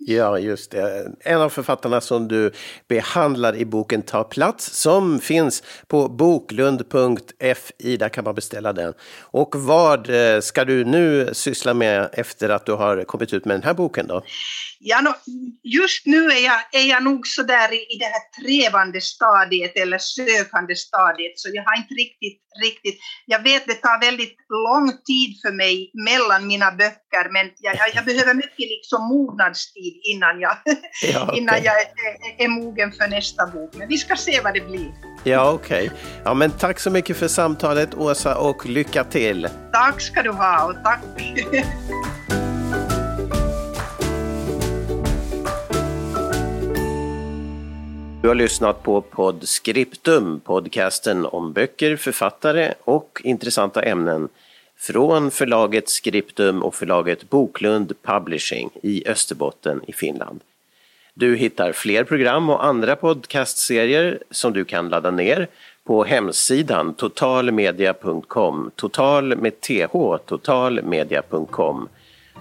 Ja, 0.00 0.38
just 0.38 0.70
det. 0.70 1.12
En 1.20 1.40
av 1.40 1.48
författarna 1.48 2.00
som 2.00 2.28
du 2.28 2.52
behandlar 2.88 3.56
i 3.56 3.64
boken 3.64 4.02
Ta 4.02 4.24
plats 4.24 4.80
som 4.80 5.20
finns 5.20 5.62
på 5.86 6.08
boklund.fi. 6.08 7.96
Där 7.96 8.08
kan 8.08 8.24
man 8.24 8.34
beställa 8.34 8.72
den. 8.72 8.94
Och 9.20 9.54
vad 9.54 10.10
eh, 10.10 10.40
ska 10.40 10.64
du 10.64 10.84
nu 10.84 11.30
syssla 11.32 11.74
med 11.74 12.10
efter 12.12 12.48
att 12.48 12.66
du 12.66 12.72
har 12.72 13.04
kommit 13.04 13.32
ut 13.32 13.44
med 13.44 13.54
den 13.54 13.62
här 13.62 13.74
boken 13.74 14.06
då? 14.06 14.22
Ja, 14.80 15.00
no, 15.00 15.10
just 15.62 16.06
nu 16.06 16.26
är 16.26 16.44
jag, 16.44 16.60
är 16.72 16.86
jag 16.88 17.02
nog 17.04 17.26
så 17.26 17.42
där 17.42 17.72
i, 17.72 17.76
i 17.76 17.98
det 17.98 18.04
här 18.04 18.42
trevande 18.42 19.00
stadiet 19.00 19.76
eller 19.76 19.98
sökande 19.98 20.74
stadiet, 20.76 21.32
så 21.36 21.48
jag 21.52 21.64
har 21.64 21.76
inte 21.76 21.94
riktigt, 21.94 22.40
riktigt, 22.64 22.98
jag 23.26 23.42
vet 23.42 23.66
det 23.66 23.74
tar 23.74 24.00
väldigt 24.00 24.36
lång 24.66 24.86
tid 25.10 25.30
för 25.42 25.52
mig 25.52 25.90
mellan 26.08 26.46
mina 26.46 26.70
böcker, 26.70 27.32
men 27.32 27.50
jag, 27.58 27.76
jag, 27.76 27.88
jag 27.94 28.04
behöver 28.04 28.34
mycket 28.34 28.66
liksom 28.74 29.00
mognadstid 29.08 29.87
innan 30.02 30.40
jag, 30.40 30.56
ja, 31.12 31.24
okay. 31.24 31.38
innan 31.38 31.62
jag 31.62 31.74
är, 31.80 31.88
är, 32.44 32.48
mogen 32.48 32.92
för 32.92 33.08
nästa 33.08 33.46
bok. 33.46 33.70
Men 33.74 33.88
vi 33.88 33.96
ska 33.96 34.16
se 34.16 34.40
vad 34.40 34.54
det 34.54 34.60
blir. 34.60 34.92
Ja, 35.24 35.52
okej. 35.52 35.86
Okay. 35.86 35.98
Ja, 36.24 36.34
men 36.34 36.50
tack 36.50 36.80
så 36.80 36.90
mycket 36.90 37.16
för 37.16 37.28
samtalet, 37.28 37.94
Åsa, 37.94 38.36
och 38.38 38.66
lycka 38.66 39.04
till. 39.04 39.48
Tack 39.72 40.00
ska 40.00 40.22
du 40.22 40.30
ha, 40.30 40.64
och 40.64 40.74
tack. 40.84 41.00
Du 48.22 48.28
har 48.28 48.34
lyssnat 48.34 48.82
på 48.82 49.00
Podscriptum, 49.00 50.40
podcasten 50.40 51.26
om 51.26 51.52
böcker, 51.52 51.96
författare 51.96 52.74
och 52.84 53.20
intressanta 53.24 53.82
ämnen 53.82 54.28
från 54.78 55.30
förlaget 55.30 55.88
Scriptum 55.88 56.62
och 56.62 56.74
förlaget 56.74 57.30
Boklund 57.30 57.92
Publishing 58.02 58.70
i 58.82 59.08
Österbotten 59.08 59.80
i 59.86 59.92
Finland. 59.92 60.40
Du 61.14 61.36
hittar 61.36 61.72
fler 61.72 62.04
program 62.04 62.50
och 62.50 62.64
andra 62.64 62.96
podcastserier 62.96 64.18
som 64.30 64.52
du 64.52 64.64
kan 64.64 64.88
ladda 64.88 65.10
ner 65.10 65.48
på 65.84 66.04
hemsidan 66.04 66.94
totalmedia.com, 66.94 68.70
total 68.76 69.36
med 69.36 69.60
th, 69.60 70.16
totalmedia.com. 70.26 71.88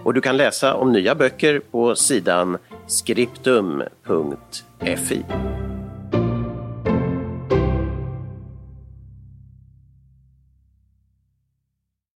Och 0.04 0.13
du 0.13 0.21
kan 0.21 0.38
läsa 0.38 0.76
om 0.76 0.91
nya 0.93 1.15
böcker 1.15 1.60
på 1.71 1.95
sidan 1.95 2.58
skriptum.fi. 2.88 3.86